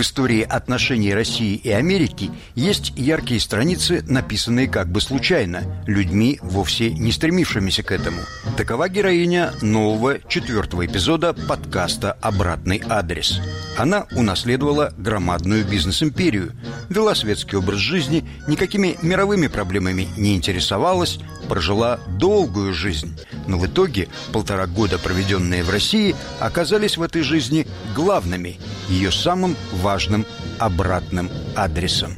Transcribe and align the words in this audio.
В 0.00 0.02
истории 0.02 0.40
отношений 0.40 1.12
России 1.12 1.56
и 1.56 1.68
Америки 1.68 2.30
есть 2.54 2.94
яркие 2.96 3.38
страницы, 3.38 4.02
написанные 4.08 4.66
как 4.66 4.88
бы 4.88 4.98
случайно, 4.98 5.62
людьми, 5.86 6.38
вовсе 6.40 6.90
не 6.90 7.12
стремившимися 7.12 7.82
к 7.82 7.92
этому. 7.92 8.22
Такова 8.60 8.90
героиня 8.90 9.54
нового 9.62 10.18
четвертого 10.28 10.84
эпизода 10.84 11.32
подкаста 11.32 12.12
«Обратный 12.20 12.82
адрес». 12.90 13.40
Она 13.78 14.06
унаследовала 14.14 14.92
громадную 14.98 15.64
бизнес-империю, 15.64 16.52
вела 16.90 17.14
светский 17.14 17.56
образ 17.56 17.78
жизни, 17.78 18.22
никакими 18.46 18.98
мировыми 19.00 19.46
проблемами 19.46 20.08
не 20.18 20.36
интересовалась, 20.36 21.20
прожила 21.48 22.00
долгую 22.18 22.74
жизнь. 22.74 23.18
Но 23.46 23.56
в 23.56 23.66
итоге 23.66 24.08
полтора 24.30 24.66
года, 24.66 24.98
проведенные 24.98 25.64
в 25.64 25.70
России, 25.70 26.14
оказались 26.38 26.98
в 26.98 27.02
этой 27.02 27.22
жизни 27.22 27.66
главными, 27.96 28.60
ее 28.90 29.10
самым 29.10 29.56
важным 29.72 30.26
обратным 30.58 31.30
адресом. 31.56 32.12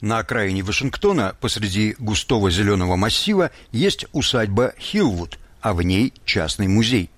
На 0.00 0.20
окраине 0.20 0.62
Вашингтона, 0.62 1.34
посреди 1.40 1.96
густого 1.98 2.50
зеленого 2.50 2.94
массива, 2.94 3.50
есть 3.72 4.06
усадьба 4.12 4.74
Хилвуд, 4.78 5.38
а 5.60 5.74
в 5.74 5.82
ней 5.82 6.12
частный 6.24 6.68
музей. 6.68 7.10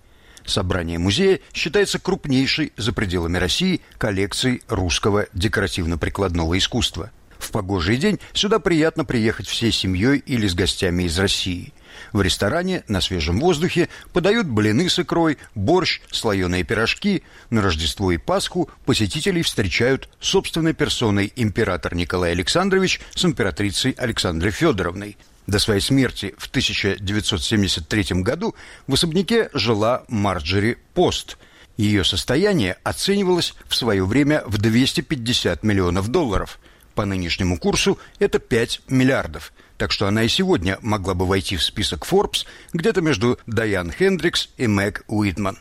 Собрание 0.47 0.99
музея 0.99 1.41
считается 1.53 1.99
крупнейшей 1.99 2.73
за 2.79 2.95
пределами 2.95 3.37
России 3.37 3.83
коллекцией 3.99 4.63
русского 4.69 5.27
декоративно-прикладного 5.35 6.57
искусства. 6.57 7.11
В 7.39 7.51
погожий 7.51 7.99
день 7.99 8.19
сюда 8.33 8.59
приятно 8.59 9.05
приехать 9.05 9.47
всей 9.47 9.73
семьей 9.73 10.19
или 10.19 10.47
с 10.47 10.55
гостями 10.55 11.05
из 11.05 11.19
России. 11.19 11.75
В 12.13 12.23
ресторане 12.23 12.83
на 12.89 13.01
свежем 13.01 13.39
воздухе 13.39 13.89
подают 14.13 14.47
блины 14.47 14.89
с 14.89 14.99
икрой, 14.99 15.39
борщ, 15.55 16.01
слоеные 16.11 16.65
пирожки. 16.65 17.23
На 17.51 17.63
Рождество 17.63 18.11
и 18.11 18.17
Пасху 18.17 18.69
посетителей 18.85 19.43
встречают 19.43 20.09
собственной 20.21 20.75
персоной 20.75 21.33
император 21.37 21.95
Николай 21.95 22.33
Александрович 22.33 23.01
с 23.15 23.25
императрицей 23.25 23.93
Александрой 23.93 24.51
Федоровной. 24.51 25.17
До 25.47 25.59
своей 25.59 25.81
смерти 25.81 26.35
в 26.37 26.49
1973 26.49 28.23
году 28.23 28.55
в 28.87 28.95
особняке 28.95 29.51
жила 29.53 30.05
Марджери 30.09 30.79
Пост. 30.95 31.39
Ее 31.77 32.05
состояние 32.05 32.77
оценивалось 32.83 33.55
в 33.67 33.75
свое 33.75 34.05
время 34.05 34.43
в 34.47 34.59
250 34.59 35.63
миллионов 35.63 36.09
долларов. 36.09 36.59
По 36.95 37.05
нынешнему 37.05 37.57
курсу 37.57 37.99
это 38.19 38.39
5 38.39 38.83
миллиардов. 38.89 39.53
Так 39.81 39.93
что 39.93 40.07
она 40.07 40.25
и 40.25 40.29
сегодня 40.29 40.77
могла 40.83 41.15
бы 41.15 41.25
войти 41.25 41.57
в 41.57 41.63
список 41.63 42.05
Forbes 42.07 42.47
где-то 42.75 43.01
между 43.01 43.39
Дайан 43.47 43.91
Хендрикс 43.91 44.51
и 44.59 44.67
Мэг 44.67 45.05
Уитман. 45.09 45.57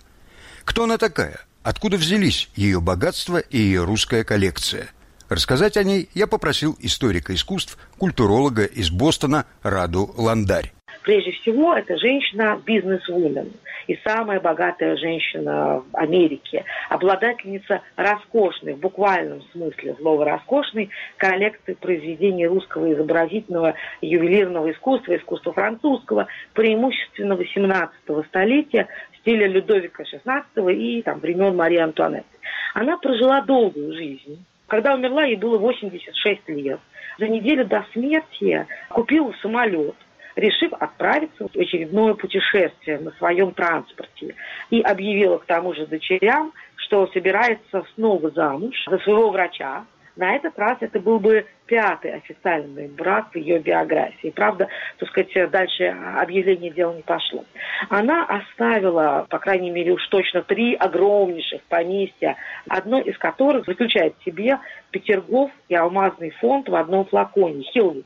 Кто 0.65 0.83
она 0.83 0.97
такая? 0.97 1.39
Откуда 1.63 1.95
взялись 1.95 2.49
ее 2.53 2.81
богатство 2.81 3.37
и 3.37 3.57
ее 3.57 3.85
русская 3.85 4.25
коллекция– 4.25 4.89
Рассказать 5.29 5.77
о 5.77 5.83
ней 5.83 6.09
я 6.15 6.25
попросил 6.25 6.75
историка 6.79 7.35
искусств, 7.35 7.77
культуролога 7.99 8.65
из 8.65 8.89
Бостона 8.89 9.45
Раду 9.61 10.11
Ландарь. 10.17 10.73
Прежде 11.03 11.31
всего, 11.33 11.75
это 11.75 11.95
женщина 11.97 12.59
бизнес-вумен 12.65 13.51
и 13.89 13.99
самая 14.05 14.39
богатая 14.39 14.95
женщина 14.97 15.81
в 15.91 15.97
Америке, 15.97 16.63
обладательница 16.89 17.81
роскошной, 17.95 18.73
в 18.73 18.79
буквальном 18.79 19.41
смысле 19.51 19.95
слова 19.95 20.25
роскошной, 20.25 20.91
коллекции 21.17 21.73
произведений 21.73 22.45
русского 22.45 22.93
изобразительного 22.93 23.73
ювелирного 24.01 24.71
искусства, 24.71 25.17
искусства 25.17 25.53
французского, 25.53 26.27
преимущественно 26.53 27.35
18 27.35 27.91
столетия, 28.27 28.87
стиля 29.21 29.47
Людовика 29.47 30.03
XVI 30.03 30.71
и 30.71 31.01
там, 31.01 31.19
времен 31.19 31.55
Марии 31.55 31.79
Антуанетты. 31.79 32.37
Она 32.75 32.95
прожила 32.97 33.41
долгую 33.41 33.93
жизнь, 33.93 34.45
когда 34.67 34.93
умерла, 34.93 35.23
ей 35.23 35.35
было 35.35 35.57
86 35.57 36.47
лет. 36.49 36.79
За 37.17 37.27
неделю 37.27 37.65
до 37.65 37.83
смерти 37.91 38.67
купила 38.89 39.33
самолет, 39.41 39.95
решив 40.39 40.73
отправиться 40.73 41.47
в 41.47 41.55
очередное 41.55 42.13
путешествие 42.13 42.99
на 42.99 43.11
своем 43.11 43.51
транспорте. 43.53 44.35
И 44.69 44.81
объявила 44.81 45.37
к 45.37 45.45
тому 45.45 45.73
же 45.73 45.85
дочерям, 45.85 46.53
что 46.75 47.07
собирается 47.07 47.83
снова 47.95 48.31
замуж 48.31 48.75
за 48.89 48.97
своего 48.99 49.29
врача, 49.29 49.85
на 50.19 50.35
этот 50.35 50.59
раз 50.59 50.77
это 50.81 50.99
был 50.99 51.17
бы 51.17 51.45
пятый 51.65 52.13
официальный 52.13 52.89
брак 52.89 53.31
в 53.31 53.37
ее 53.37 53.59
биографии. 53.59 54.33
Правда, 54.35 54.67
так 54.97 55.07
сказать, 55.07 55.49
дальше 55.49 55.95
объявление 56.17 56.71
дела 56.71 56.93
не 56.93 57.03
пошло. 57.03 57.45
Она 57.87 58.25
оставила, 58.25 59.25
по 59.29 59.39
крайней 59.39 59.71
мере, 59.71 59.93
уж 59.93 60.05
точно 60.09 60.41
три 60.41 60.75
огромнейших 60.75 61.61
поместья, 61.69 62.35
одно 62.67 62.99
из 62.99 63.17
которых 63.17 63.65
заключает 63.65 64.13
в 64.19 64.25
себе 64.25 64.59
Петергоф 64.91 65.51
и 65.69 65.75
Алмазный 65.75 66.31
фонд 66.31 66.67
в 66.67 66.75
одном 66.75 67.05
флаконе, 67.05 67.63
Хилвуд, 67.63 68.05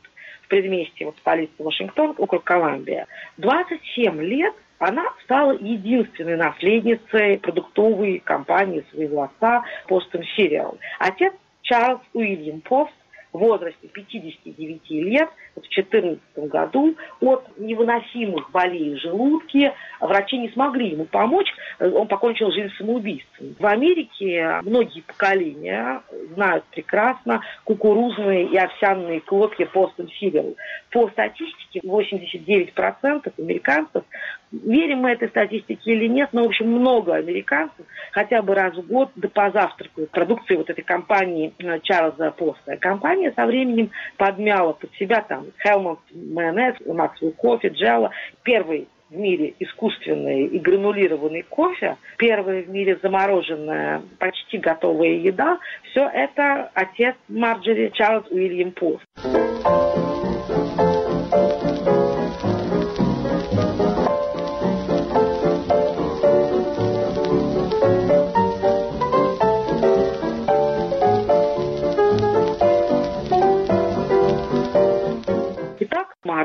предместье 0.53 1.07
вот, 1.07 1.17
столицы 1.17 1.51
Вашингтон, 1.57 2.13
округ 2.19 2.43
Колумбия. 2.43 3.07
27 3.37 4.21
лет 4.21 4.53
она 4.77 5.03
стала 5.23 5.53
единственной 5.53 6.35
наследницей 6.35 7.39
продуктовой 7.39 8.19
компании 8.19 8.85
своего 8.91 9.23
отца 9.23 9.63
Постом 9.87 10.21
Serial. 10.37 10.77
Отец 10.99 11.33
Чарльз 11.63 12.01
Уильям 12.13 12.61
Пост 12.61 12.93
в 13.33 13.39
возрасте 13.39 13.87
59 13.87 14.89
лет, 14.91 15.29
в 15.55 15.61
2014 15.61 16.21
году, 16.49 16.95
от 17.19 17.45
невыносимых 17.57 18.51
болей 18.51 18.95
в 18.95 18.99
желудке. 18.99 19.73
Врачи 19.99 20.37
не 20.37 20.49
смогли 20.49 20.91
ему 20.91 21.05
помочь, 21.05 21.51
он 21.79 22.07
покончил 22.07 22.51
жизнь 22.51 22.71
самоубийством. 22.77 23.55
В 23.59 23.65
Америке 23.65 24.59
многие 24.63 25.01
поколения 25.01 26.01
знают 26.35 26.63
прекрасно 26.65 27.41
кукурузные 27.63 28.45
и 28.45 28.57
овсяные 28.57 29.21
хлопья 29.25 29.65
постом 29.65 30.09
сирил. 30.11 30.55
По 30.91 31.09
статистике 31.09 31.79
89% 31.79 33.33
американцев 33.37 34.03
верим 34.53 34.99
мы 34.99 35.11
этой 35.11 35.29
статистике 35.29 35.91
или 35.91 36.07
нет, 36.07 36.29
но, 36.31 36.43
в 36.43 36.47
общем, 36.47 36.69
много 36.69 37.15
американцев 37.15 37.85
хотя 38.11 38.41
бы 38.41 38.53
раз 38.53 38.75
в 38.75 38.87
год 38.87 39.09
да 39.15 39.27
позавтракают 39.27 40.11
продукции 40.11 40.55
вот 40.55 40.69
этой 40.69 40.83
компании 40.83 41.53
э, 41.57 41.79
Чарльза 41.81 42.31
Поста. 42.31 42.77
Компания 42.77 43.33
со 43.35 43.45
временем 43.45 43.91
подмяла 44.17 44.73
под 44.73 44.93
себя 44.93 45.21
там 45.21 45.47
Хелмонт 45.61 45.99
майонез, 46.13 46.75
Максвелл 46.85 47.31
кофе, 47.31 47.69
Джелла. 47.69 48.11
Первый 48.43 48.87
в 49.09 49.15
мире 49.15 49.53
искусственный 49.59 50.45
и 50.45 50.59
гранулированный 50.59 51.43
кофе, 51.43 51.97
первая 52.17 52.63
в 52.63 52.69
мире 52.69 52.97
замороженная, 53.01 54.01
почти 54.17 54.57
готовая 54.57 55.09
еда, 55.09 55.59
все 55.91 56.09
это 56.09 56.71
отец 56.73 57.15
Марджери 57.27 57.91
Чарльз 57.93 58.25
Уильям 58.31 58.71
Пост. 58.71 59.03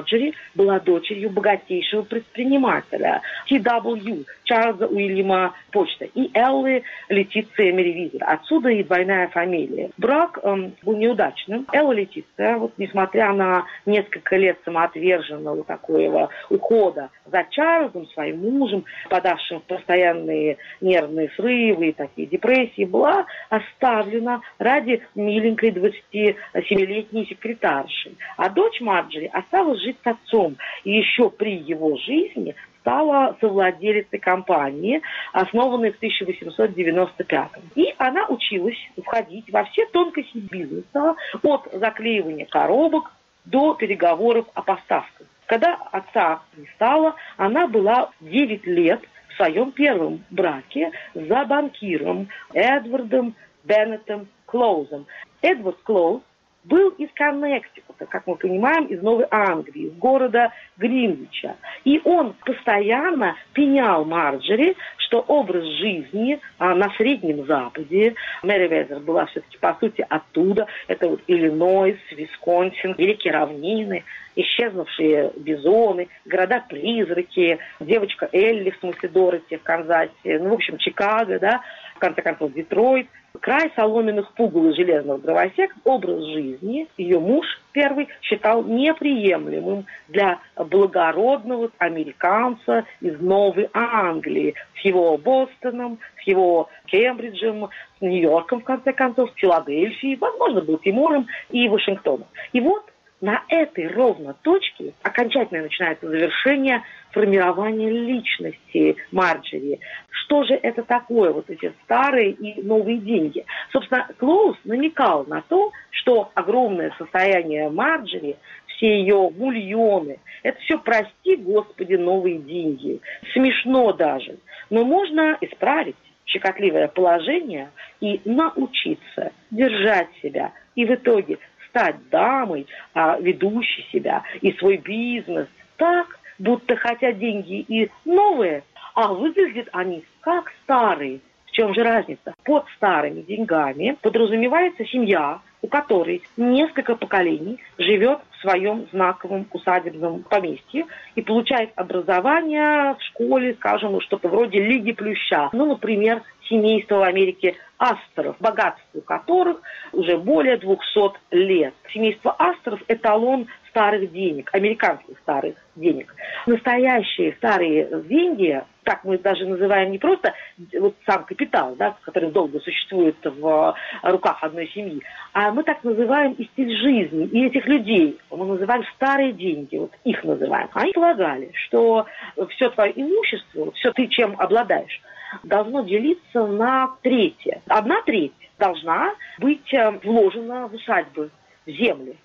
Марджери 0.08 0.34
была 0.54 0.80
дочерью 0.80 1.30
богатейшего 1.30 2.02
предпринимателя 2.02 3.22
T.W. 3.48 4.24
Чарльза 4.48 4.86
Уильяма 4.86 5.54
Почта 5.71 6.06
и 6.06 6.30
Эллы 6.33 6.83
Летиция 7.10 7.72
Меривизер. 7.72 8.24
Отсюда 8.24 8.71
и 8.71 8.83
двойная 8.83 9.28
фамилия. 9.28 9.91
Брак 9.98 10.39
эм, 10.42 10.72
был 10.83 10.97
неудачным. 10.97 11.66
Элла 11.72 11.92
Летиция, 11.92 12.56
вот 12.56 12.72
несмотря 12.78 13.33
на 13.33 13.66
несколько 13.84 14.36
лет 14.36 14.59
самоотверженного 14.65 15.65
такого 15.65 16.30
ухода 16.48 17.10
за 17.27 17.45
Чарльзом, 17.50 18.06
своим 18.09 18.41
мужем, 18.41 18.84
подавшим 19.10 19.60
постоянные 19.66 20.56
нервные 20.80 21.28
срывы 21.36 21.89
и 21.89 21.92
такие 21.92 22.27
депрессии, 22.27 22.84
была 22.84 23.27
оставлена 23.50 24.41
ради 24.59 25.03
миленькой 25.15 25.71
27-летней 25.71 27.27
секретарши. 27.27 28.12
А 28.39 28.48
дочь 28.48 28.80
Марджери 28.80 29.30
осталась 29.30 29.83
жить 29.83 29.98
с 30.03 30.06
отцом. 30.06 30.56
И 30.84 30.92
еще 30.92 31.28
при 31.28 31.59
его 31.59 31.98
жизни 31.98 32.54
стала 32.88 33.36
совладелицей 33.40 34.18
компании, 34.18 35.02
основанной 35.32 35.92
в 35.92 35.96
1895 35.96 37.48
И 37.74 37.94
она 37.98 38.26
училась 38.28 38.78
входить 39.04 39.52
во 39.52 39.64
все 39.64 39.84
тонкости 39.86 40.38
бизнеса, 40.38 41.14
от 41.42 41.68
заклеивания 41.72 42.46
коробок 42.46 43.12
до 43.44 43.74
переговоров 43.74 44.46
о 44.54 44.62
поставках. 44.62 45.26
Когда 45.46 45.78
отца 45.92 46.40
не 46.56 46.66
стало, 46.74 47.14
она 47.36 47.66
была 47.66 48.10
9 48.20 48.66
лет 48.66 49.00
в 49.28 49.36
своем 49.36 49.72
первом 49.72 50.24
браке 50.30 50.90
за 51.14 51.44
банкиром 51.44 52.28
Эдвардом 52.54 53.34
Беннетом 53.64 54.28
Клоузом. 54.46 55.06
Эдвард 55.42 55.78
Клоуз 55.82 56.22
был 56.68 56.91
из 56.91 57.09
Коннектикута, 57.15 58.06
как 58.06 58.26
мы 58.26 58.36
понимаем, 58.36 58.86
из 58.86 59.03
Новой 59.03 59.26
Англии, 59.30 59.86
из 59.86 59.94
города 59.94 60.53
Гринвича. 60.76 61.56
И 61.84 62.00
он 62.04 62.34
постоянно 62.44 63.36
пенял 63.53 64.04
Марджери, 64.04 64.76
что 64.98 65.20
образ 65.20 65.65
жизни 65.65 66.38
а, 66.59 66.74
на 66.74 66.91
Среднем 66.91 67.47
Западе, 67.47 68.15
Мэри 68.42 68.68
Везер 68.68 69.00
была 69.00 69.26
все-таки, 69.26 69.56
по 69.59 69.76
сути, 69.80 70.04
оттуда, 70.09 70.66
это 70.86 71.09
вот 71.09 71.20
Иллинойс, 71.26 71.97
Висконсин, 72.10 72.94
Великие 72.98 73.32
равнины, 73.32 74.04
исчезнувшие 74.36 75.32
бизоны, 75.36 76.09
города-призраки, 76.26 77.59
девочка 77.80 78.28
Элли, 78.32 78.71
в 78.71 78.78
смысле 78.78 79.09
Дороти 79.09 79.56
в 79.56 79.62
Канзасе, 79.62 80.10
ну, 80.24 80.50
в 80.50 80.54
общем, 80.54 80.76
Чикаго, 80.78 81.38
да, 81.38 81.62
в 81.97 81.98
конце 81.98 82.22
концов, 82.22 82.53
Детройт. 82.53 83.09
Край 83.40 83.72
соломенных 83.76 84.32
пугал 84.34 84.70
и 84.70 84.74
железных 84.74 85.22
дровосек, 85.22 85.74
образ 85.84 86.22
жизни 86.24 86.88
ее 86.96 87.18
муж 87.18 87.46
первый 87.72 88.08
считал 88.22 88.64
неприемлемым 88.64 89.86
для 90.08 90.38
благородного 90.56 91.70
американца 91.78 92.84
из 93.00 93.20
Новой 93.20 93.68
Англии 93.72 94.54
с 94.80 94.84
его 94.84 95.16
Бостоном, 95.16 95.98
с 96.22 96.26
его 96.26 96.68
Кембриджем, 96.86 97.68
с 97.98 98.00
Нью-Йорком, 98.00 98.60
в 98.60 98.64
конце 98.64 98.92
концов, 98.92 99.30
с 99.30 99.34
Филадельфией, 99.34 100.16
возможно, 100.16 100.60
был 100.60 100.78
Тимуром 100.78 101.26
и 101.50 101.68
Вашингтоном. 101.68 102.26
И 102.52 102.60
вот 102.60 102.84
на 103.20 103.42
этой 103.48 103.88
ровно 103.88 104.34
точке 104.42 104.92
окончательно 105.03 105.62
начинается 105.62 106.09
завершение 106.09 106.82
формирования 107.10 107.91
личности 107.91 108.97
Марджери. 109.10 109.80
Что 110.10 110.44
же 110.44 110.54
это 110.54 110.82
такое, 110.82 111.32
вот 111.32 111.50
эти 111.50 111.72
старые 111.84 112.30
и 112.30 112.62
новые 112.62 112.98
деньги? 112.98 113.44
Собственно, 113.72 114.09
Клоус 114.18 114.56
намекал 114.65 115.24
на 115.26 115.42
то, 115.42 115.72
что 115.91 116.30
огромное 116.34 116.94
состояние 116.98 117.70
Марджери, 117.70 118.36
все 118.66 119.00
ее 119.00 119.30
бульоны, 119.30 120.21
это 120.44 120.59
все, 120.60 120.78
прости 120.78 121.36
господи, 121.36 121.94
новые 121.94 122.38
деньги. 122.38 123.00
Смешно 123.32 123.92
даже. 123.92 124.36
Но 124.71 124.84
можно 124.84 125.36
исправить 125.41 125.97
щекотливое 126.26 126.88
положение 126.88 127.71
и 128.00 128.21
научиться 128.24 129.32
держать 129.50 130.09
себя. 130.22 130.53
И 130.76 130.84
в 130.84 130.94
итоге 130.94 131.38
стать 131.68 131.97
дамой, 132.10 132.66
а, 132.94 133.18
ведущей 133.18 133.86
себя 133.92 134.22
и 134.41 134.53
свой 134.53 134.76
бизнес 134.78 135.48
так, 135.76 136.18
будто 136.38 136.76
хотят 136.76 137.18
деньги 137.18 137.60
и 137.68 137.91
новые, 138.04 138.62
а 138.94 139.12
выглядят 139.12 139.68
они 139.72 140.04
как 140.20 140.53
старые. 140.65 141.20
В 141.47 141.53
чем 141.53 141.74
же 141.74 141.82
разница? 141.82 142.34
Под 142.44 142.66
старыми 142.76 143.22
деньгами 143.22 143.97
подразумевается 144.03 144.84
семья, 144.84 145.41
у 145.62 145.66
которой 145.66 146.22
несколько 146.36 146.94
поколений 146.94 147.59
живет 147.78 148.21
в 148.30 148.41
своем 148.41 148.86
знаковом 148.92 149.47
усадебном 149.53 150.22
поместье 150.22 150.86
и 151.16 151.22
получает 151.22 151.71
образование 151.74 152.94
в 152.94 153.03
школе, 153.03 153.54
скажем, 153.54 153.92
ну, 153.92 154.00
что-то 154.00 154.28
вроде 154.28 154.60
Лиги 154.60 154.92
Плюща. 154.92 155.48
Ну, 155.53 155.66
например, 155.66 156.22
семейство 156.48 156.97
в 156.97 157.03
Америке 157.03 157.56
Астеров, 157.78 158.36
богатству 158.41 159.01
которых 159.03 159.63
уже 159.92 160.16
более 160.19 160.57
200 160.57 161.13
лет. 161.30 161.75
Семейство 161.92 162.34
Астеров– 162.39 162.80
эталон 162.89 163.47
старых 163.71 164.10
денег, 164.13 164.51
американских 164.53 165.16
старых 165.19 165.54
денег. 165.77 166.15
Настоящие 166.47 167.34
старые 167.34 167.89
деньги, 168.04 168.63
так 168.83 169.04
мы 169.04 169.19
даже 169.19 169.47
называем 169.47 169.92
не 169.92 169.98
просто 169.98 170.34
вот 170.80 170.97
сам 171.07 171.25
капитал, 171.25 171.77
да, 171.77 171.97
который 172.03 172.30
долго 172.30 172.59
существует 172.60 173.16
в 173.22 173.77
руках 174.03 174.42
одной 174.42 174.66
семьи, 174.69 175.03
а 175.33 175.53
мы 175.53 175.63
так 175.63 175.84
называем 175.84 176.33
и 176.33 176.45
стиль 176.47 176.77
жизни, 176.77 177.27
и 177.27 177.47
этих 177.47 177.66
людей. 177.66 178.19
Мы 178.31 178.47
называем 178.47 178.83
старые 178.97 179.33
деньги, 179.33 179.77
вот 179.77 179.92
их 180.03 180.24
называем. 180.24 180.69
Они 180.72 180.92
полагали, 180.92 181.53
что 181.66 182.07
все 182.48 182.71
твое 182.71 182.92
имущество, 183.01 183.71
все 183.72 183.92
ты 183.92 184.09
чем 184.09 184.34
обладаешь, 184.39 185.01
должно 185.42 185.83
делиться 185.83 186.47
на 186.47 186.95
трети. 187.03 187.60
Одна 187.66 188.03
треть 188.03 188.33
должна 188.59 189.15
быть 189.39 189.72
э, 189.72 189.91
вложена 190.03 190.69
в 190.69 190.75
усадьбы, 190.75 191.30
в 191.66 191.71
земли 191.71 192.16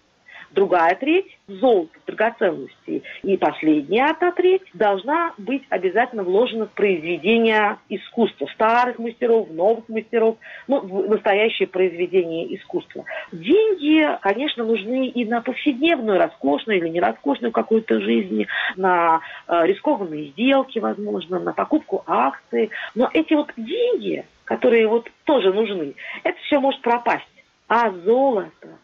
другая 0.54 0.96
треть– 0.96 1.38
золото, 1.48 1.92
драгоценности. 2.08 3.04
И 3.24 3.38
последняя 3.38 4.12
одна 4.12 4.32
треть 4.32 4.62
должна 4.74 5.34
быть 5.38 5.64
обязательно 5.70 6.24
вложена 6.24 6.68
в 6.68 6.72
произведения 6.72 7.78
искусства. 7.90 8.48
Старых 8.54 9.00
мастеров, 9.00 9.50
новых 9.50 9.90
мастеров, 9.90 10.38
ну, 10.68 10.80
в 10.80 11.10
настоящее 11.10 11.68
произведение 11.68 12.56
искусства. 12.56 13.06
Деньги, 13.32 14.08
конечно, 14.22 14.64
нужны 14.64 15.08
и 15.08 15.26
на 15.26 15.42
повседневную, 15.42 16.20
роскошную 16.20 16.80
или 16.80 16.90
не 16.90 17.00
роскошную 17.00 17.52
какую-то 17.52 18.00
жизнь, 18.00 18.46
на 18.76 19.22
э, 19.48 19.66
рискованные 19.66 20.28
сделки, 20.32 20.80
возможно, 20.80 21.40
на 21.40 21.54
покупку 21.54 22.04
акций. 22.06 22.70
Но 22.96 23.10
эти 23.14 23.34
вот 23.34 23.52
деньги, 23.58 24.26
которые 24.46 24.88
вот 24.88 25.10
тоже 25.26 25.52
нужны, 25.52 25.96
это 26.24 26.38
все 26.46 26.60
может 26.60 26.82
пропасть. 26.82 27.28
А 27.68 27.92
золото, 27.92 28.78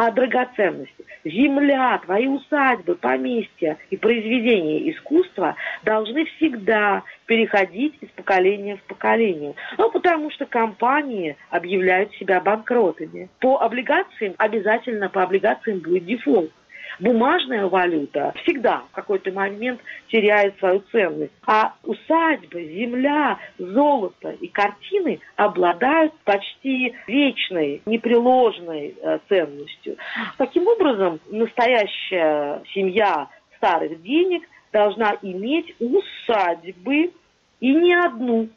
а 0.00 0.10
драгоценности. 0.10 1.04
Земля, 1.26 2.00
твои 2.06 2.26
усадьбы, 2.26 2.94
поместья 2.94 3.76
и 3.90 3.98
произведения 3.98 4.90
искусства 4.90 5.56
должны 5.84 6.24
всегда 6.24 7.02
переходить 7.26 7.92
из 8.00 8.08
поколения 8.08 8.76
в 8.76 8.82
поколение. 8.84 9.54
Ну, 9.76 9.90
потому 9.90 10.30
что 10.30 10.46
компании 10.46 11.36
объявляют 11.50 12.14
себя 12.14 12.40
банкротами. 12.40 13.28
По 13.40 13.60
облигациям, 13.60 14.34
обязательно 14.38 15.10
по 15.10 15.22
облигациям 15.22 15.80
будет 15.80 16.06
дефолт 16.06 16.50
бумажная 16.98 17.66
валюта 17.66 18.32
всегда 18.42 18.82
в 18.90 18.94
какой-то 18.94 19.32
момент 19.32 19.80
теряет 20.08 20.58
свою 20.58 20.80
ценность. 20.92 21.32
А 21.46 21.74
усадьба, 21.84 22.60
земля, 22.60 23.38
золото 23.58 24.30
и 24.30 24.48
картины 24.48 25.20
обладают 25.36 26.12
почти 26.24 26.94
вечной, 27.06 27.82
непреложной 27.86 28.94
э, 29.00 29.18
ценностью. 29.28 29.96
Таким 30.38 30.66
образом, 30.66 31.20
настоящая 31.30 32.62
семья 32.72 33.28
старых 33.56 34.02
денег 34.02 34.42
должна 34.72 35.16
иметь 35.22 35.74
усадьбы 35.78 37.12
и 37.60 37.74
не 37.74 37.94
одну 37.94 38.48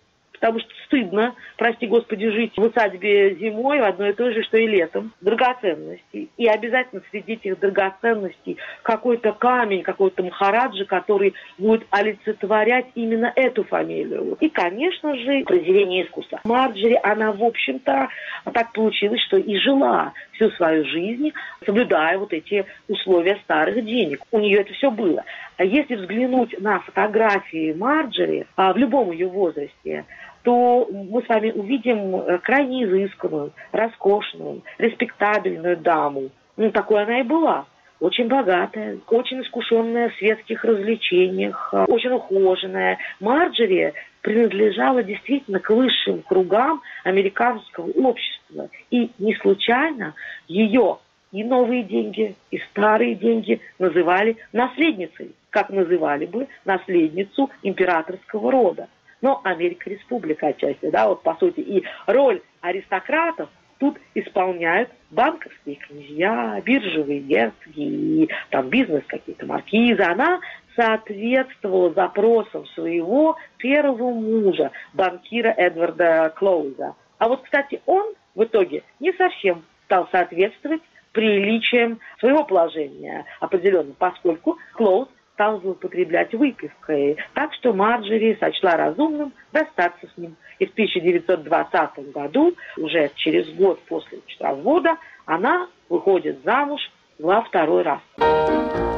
потому 0.44 0.60
что 0.60 0.70
стыдно, 0.88 1.36
прости 1.56 1.88
господи, 1.88 2.30
жить 2.30 2.52
в 2.58 2.62
усадьбе 2.62 3.34
зимой 3.36 3.80
в 3.80 3.86
одной 3.86 4.10
и 4.10 4.14
той 4.14 4.34
же, 4.34 4.44
что 4.44 4.58
и 4.58 4.68
летом. 4.68 5.14
Драгоценности. 5.22 6.28
И 6.36 6.48
обязательно 6.48 7.02
среди 7.12 7.34
этих 7.34 7.58
драгоценностей 7.62 8.58
какой-то 8.82 9.32
камень, 9.32 9.84
какой-то 9.84 10.22
махараджи, 10.22 10.84
который 10.84 11.34
будет 11.58 11.88
олицетворять 11.92 12.88
именно 12.96 13.32
эту 13.38 13.64
фамилию. 13.64 14.36
И, 14.42 14.50
конечно 14.50 15.16
же, 15.16 15.46
произведение 15.46 16.06
искусства. 16.06 16.42
Марджери, 16.44 17.00
она, 17.02 17.32
в 17.32 17.42
общем-то, 17.42 18.10
так 18.54 18.74
получилось, 18.74 19.22
что 19.22 19.38
и 19.38 19.56
жила 19.60 20.12
всю 20.34 20.50
свою 20.52 20.84
жизнь, 20.84 21.32
соблюдая 21.66 22.18
вот 22.18 22.34
эти 22.34 22.66
условия 22.90 23.40
старых 23.46 23.86
денег. 23.86 24.20
У 24.32 24.40
нее 24.40 24.60
это 24.60 24.74
все 24.74 24.92
было. 24.92 25.24
А 25.58 25.64
если 25.64 25.96
взглянуть 25.96 26.60
на 26.60 26.80
фотографии 26.80 27.74
Марджери 27.74 28.48
а, 28.56 28.74
в 28.74 28.78
любом 28.78 29.12
ее 29.12 29.28
возрасте, 29.28 30.06
то 30.44 30.88
мы 30.92 31.24
с 31.24 31.30
вами 31.30 31.52
увидим 31.52 32.16
э, 32.16 32.38
крайне 32.40 32.84
изысканную, 32.84 33.52
роскошную, 33.72 34.62
респектабельную 34.78 35.78
даму. 35.78 36.30
Ну, 36.58 36.72
такой 36.72 37.04
она 37.04 37.22
и 37.22 37.24
была. 37.24 37.66
Очень 38.00 38.28
богатая, 38.28 39.00
очень 39.08 39.42
искушенная 39.42 40.10
в 40.10 40.16
светских 40.16 40.66
развлечениях, 40.66 41.70
э, 41.74 41.86
очень 41.88 42.12
ухоженная. 42.12 42.98
Марджери 43.22 43.94
принадлежала 44.22 45.02
действительно 45.02 45.60
к 45.60 45.70
высшим 45.70 46.22
кругам 46.22 46.82
американского 47.06 47.90
общества. 47.92 48.70
И 48.92 49.12
не 49.20 49.36
случайно 49.36 50.14
ее 50.48 50.98
и 51.32 51.44
новые 51.44 51.84
деньги, 51.84 52.36
и 52.52 52.58
старые 52.70 53.16
деньги 53.16 53.62
называли 53.80 54.36
наследницей, 54.52 55.32
как 55.50 55.70
называли 55.70 56.26
бы 56.26 56.48
наследницу 56.66 57.50
императорского 57.64 58.52
рода 58.52 58.88
но 59.24 59.40
Америка 59.46 59.90
республика 59.90 60.48
отчасти, 60.48 60.90
да, 60.92 61.08
вот 61.08 61.24
по 61.24 61.34
сути. 61.36 61.62
И 61.62 61.84
роль 62.06 62.42
аристократов 62.62 63.50
тут 63.80 63.98
исполняют 64.14 64.90
банковские 65.12 65.76
князья, 65.78 66.62
биржевые 66.64 67.22
герцоги 67.22 67.82
и 68.24 68.30
там 68.50 68.68
бизнес 68.68 69.04
какие-то 69.08 69.46
маркизы. 69.46 70.02
Она 70.04 70.42
соответствовала 70.76 71.94
запросам 71.94 72.66
своего 72.68 73.38
первого 73.58 74.12
мужа, 74.12 74.72
банкира 74.94 75.54
Эдварда 75.56 76.34
Клоуза. 76.36 76.96
А 77.18 77.28
вот, 77.30 77.44
кстати, 77.44 77.82
он 77.86 78.14
в 78.36 78.44
итоге 78.44 78.84
не 79.00 79.14
совсем 79.14 79.64
стал 79.86 80.10
соответствовать 80.12 80.82
приличиям 81.14 82.00
своего 82.20 82.44
положения 82.44 83.24
определенно, 83.40 83.94
поскольку 83.98 84.58
Клоуз 84.74 85.08
стал 85.34 85.60
злоупотреблять 85.62 86.34
выпивкой. 86.34 87.18
Так 87.34 87.54
что 87.54 87.74
Марджери 87.74 88.38
сочла 88.40 88.78
разумным 88.78 89.34
расстаться 89.52 90.08
с 90.14 90.18
ним. 90.18 90.36
И 90.60 90.66
в 90.66 90.72
1920 90.72 92.12
году, 92.12 92.54
уже 92.78 93.12
через 93.16 93.50
год 93.56 93.80
после 93.88 94.20
развода, 94.40 94.98
она 95.26 95.68
выходит 95.90 96.44
замуж 96.44 96.82
во 97.20 97.42
второй 97.44 97.84
раз. 97.84 98.93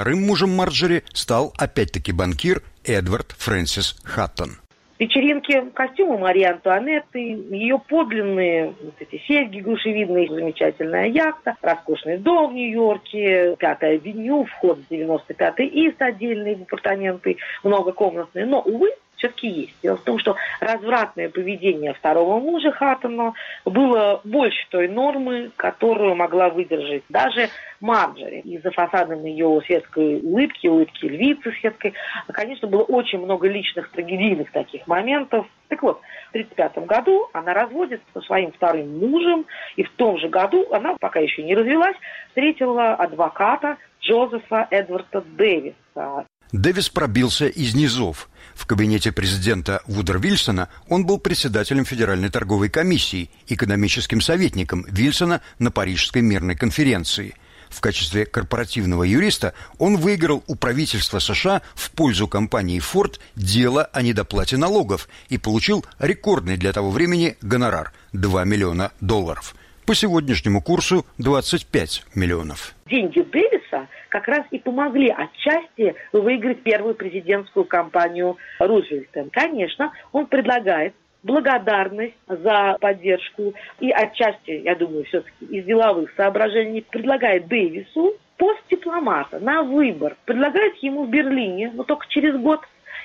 Вторым 0.00 0.22
мужем 0.22 0.56
Марджери 0.56 1.02
стал 1.12 1.52
опять-таки 1.58 2.10
банкир 2.10 2.62
Эдвард 2.86 3.32
Фрэнсис 3.32 4.00
Хаттон. 4.02 4.52
Вечеринки, 4.98 5.62
костюмы 5.74 6.16
Марии 6.16 6.44
Антуанетты, 6.44 7.18
ее 7.18 7.78
подлинные 7.86 8.74
вот 8.82 8.94
эти 8.98 9.22
серьги 9.28 9.60
грушевидные, 9.60 10.26
замечательная 10.26 11.04
яхта, 11.08 11.54
роскошный 11.60 12.16
дом 12.16 12.50
в 12.50 12.54
Нью-Йорке, 12.54 13.56
пятая 13.58 13.96
авеню, 13.96 14.46
вход 14.46 14.78
в 14.78 14.90
95-й 14.90 15.88
ИС, 15.88 15.94
отдельные 15.98 16.54
апартаменты, 16.54 17.36
многокомнатные. 17.62 18.46
Но, 18.46 18.62
увы, 18.62 18.88
все-таки 19.20 19.48
есть. 19.48 19.74
Дело 19.82 19.96
в 19.96 20.02
том, 20.02 20.18
что 20.18 20.36
развратное 20.60 21.28
поведение 21.28 21.94
второго 21.94 22.40
мужа 22.40 22.72
Хаттона 22.72 23.34
было 23.64 24.20
больше 24.24 24.58
той 24.70 24.88
нормы, 24.88 25.50
которую 25.56 26.16
могла 26.16 26.48
выдержать 26.48 27.04
даже 27.08 27.50
Марджери. 27.80 28.40
Из-за 28.40 28.70
фасадом 28.70 29.24
ее 29.24 29.60
светской 29.66 30.20
улыбки, 30.20 30.66
улыбки 30.66 31.04
львицы 31.04 31.52
светской, 31.60 31.94
конечно, 32.32 32.66
было 32.66 32.82
очень 32.82 33.20
много 33.20 33.48
личных 33.48 33.90
трагедийных 33.90 34.50
таких 34.50 34.86
моментов. 34.86 35.46
Так 35.68 35.82
вот, 35.82 36.00
в 36.00 36.30
1935 36.30 36.86
году 36.86 37.28
она 37.32 37.52
разводится 37.52 38.06
со 38.14 38.20
своим 38.22 38.52
вторым 38.52 38.98
мужем, 38.98 39.46
и 39.76 39.84
в 39.84 39.90
том 39.92 40.18
же 40.18 40.28
году 40.28 40.66
она, 40.72 40.96
пока 40.98 41.20
еще 41.20 41.42
не 41.42 41.54
развелась, 41.54 41.96
встретила 42.28 42.94
адвоката 42.94 43.76
Джозефа 44.00 44.66
Эдварда 44.70 45.22
Дэвиса. 45.36 46.26
Дэвис 46.52 46.88
пробился 46.88 47.46
из 47.46 47.74
низов. 47.74 48.29
В 48.60 48.66
кабинете 48.66 49.10
президента 49.10 49.80
Вудер 49.86 50.20
Вильсона 50.20 50.68
он 50.86 51.06
был 51.06 51.16
председателем 51.18 51.86
Федеральной 51.86 52.28
торговой 52.28 52.68
комиссии, 52.68 53.30
экономическим 53.48 54.20
советником 54.20 54.84
Вильсона 54.86 55.40
на 55.58 55.70
Парижской 55.70 56.20
мирной 56.20 56.56
конференции. 56.56 57.34
В 57.70 57.80
качестве 57.80 58.26
корпоративного 58.26 59.04
юриста 59.04 59.54
он 59.78 59.96
выиграл 59.96 60.44
у 60.46 60.56
правительства 60.56 61.20
США 61.20 61.62
в 61.74 61.90
пользу 61.92 62.28
компании 62.28 62.82
Ford 62.82 63.18
дело 63.34 63.84
о 63.84 64.02
недоплате 64.02 64.58
налогов 64.58 65.08
и 65.30 65.38
получил 65.38 65.86
рекордный 65.98 66.58
для 66.58 66.74
того 66.74 66.90
времени 66.90 67.38
гонорар– 67.40 67.94
2 68.12 68.44
миллиона 68.44 68.92
долларов. 69.00 69.54
По 69.86 69.94
сегодняшнему 69.94 70.60
курсу 70.60 71.06
25 71.16 72.04
миллионов. 72.14 72.74
Деньги 72.90 73.20
Дэвиса 73.20 73.86
как 74.08 74.26
раз 74.26 74.44
и 74.50 74.58
помогли 74.58 75.08
отчасти 75.08 75.94
выиграть 76.12 76.62
первую 76.62 76.96
президентскую 76.96 77.64
кампанию 77.64 78.36
Рузвельта. 78.58 79.28
Конечно, 79.30 79.92
он 80.10 80.26
предлагает 80.26 80.92
благодарность 81.22 82.16
за 82.26 82.76
поддержку 82.80 83.54
и 83.78 83.92
отчасти, 83.92 84.62
я 84.64 84.74
думаю, 84.74 85.04
все-таки 85.04 85.44
из 85.44 85.64
деловых 85.66 86.12
соображений 86.16 86.84
предлагает 86.90 87.46
Дэвису 87.46 88.14
пост 88.36 88.60
дипломата 88.68 89.38
на 89.38 89.62
выбор. 89.62 90.16
Предлагает 90.24 90.74
ему 90.76 91.04
в 91.04 91.10
Берлине, 91.10 91.70
но 91.72 91.84
только 91.84 92.06
через 92.08 92.36
год 92.38 92.60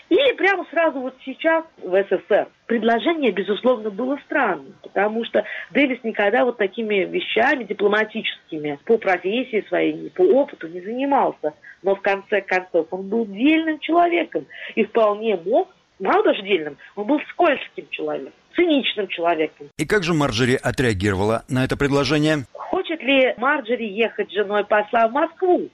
или 0.09 0.33
прямо 0.33 0.65
сразу 0.71 1.00
вот 1.00 1.15
сейчас 1.25 1.65
в 1.81 2.03
СССР. 2.03 2.47
Предложение, 2.67 3.31
безусловно, 3.31 3.89
было 3.89 4.19
странным, 4.25 4.75
потому 4.81 5.25
что 5.25 5.43
Дэвис 5.71 6.00
никогда 6.03 6.45
вот 6.45 6.57
такими 6.57 7.05
вещами 7.05 7.63
дипломатическими 7.63 8.79
по 8.85 8.97
профессии 8.97 9.65
своей, 9.67 10.09
по 10.12 10.21
опыту 10.21 10.67
не 10.67 10.81
занимался. 10.81 11.53
Но 11.81 11.95
в 11.95 12.01
конце 12.01 12.41
концов 12.41 12.88
он 12.91 13.09
был 13.09 13.25
дельным 13.25 13.79
человеком 13.79 14.45
и 14.75 14.83
вполне 14.85 15.38
мог, 15.38 15.69
мало 16.00 16.24
даже 16.24 16.41
дельным, 16.43 16.77
он 16.95 17.05
был 17.05 17.19
скользким 17.31 17.88
человеком 17.89 18.33
циничным 18.55 19.09
человеком. 19.09 19.67
И 19.77 19.85
как 19.85 20.03
же 20.03 20.13
Марджери 20.13 20.57
отреагировала 20.62 21.43
на 21.50 21.65
это 21.65 21.75
предложение? 21.75 22.45
Хочет 22.53 23.03
ли 23.03 23.33
Марджери 23.35 23.83
ехать 23.83 24.29
с 24.29 24.33
женой 24.33 24.63
посла 24.63 25.09
в 25.09 25.12
Москву? 25.12 25.69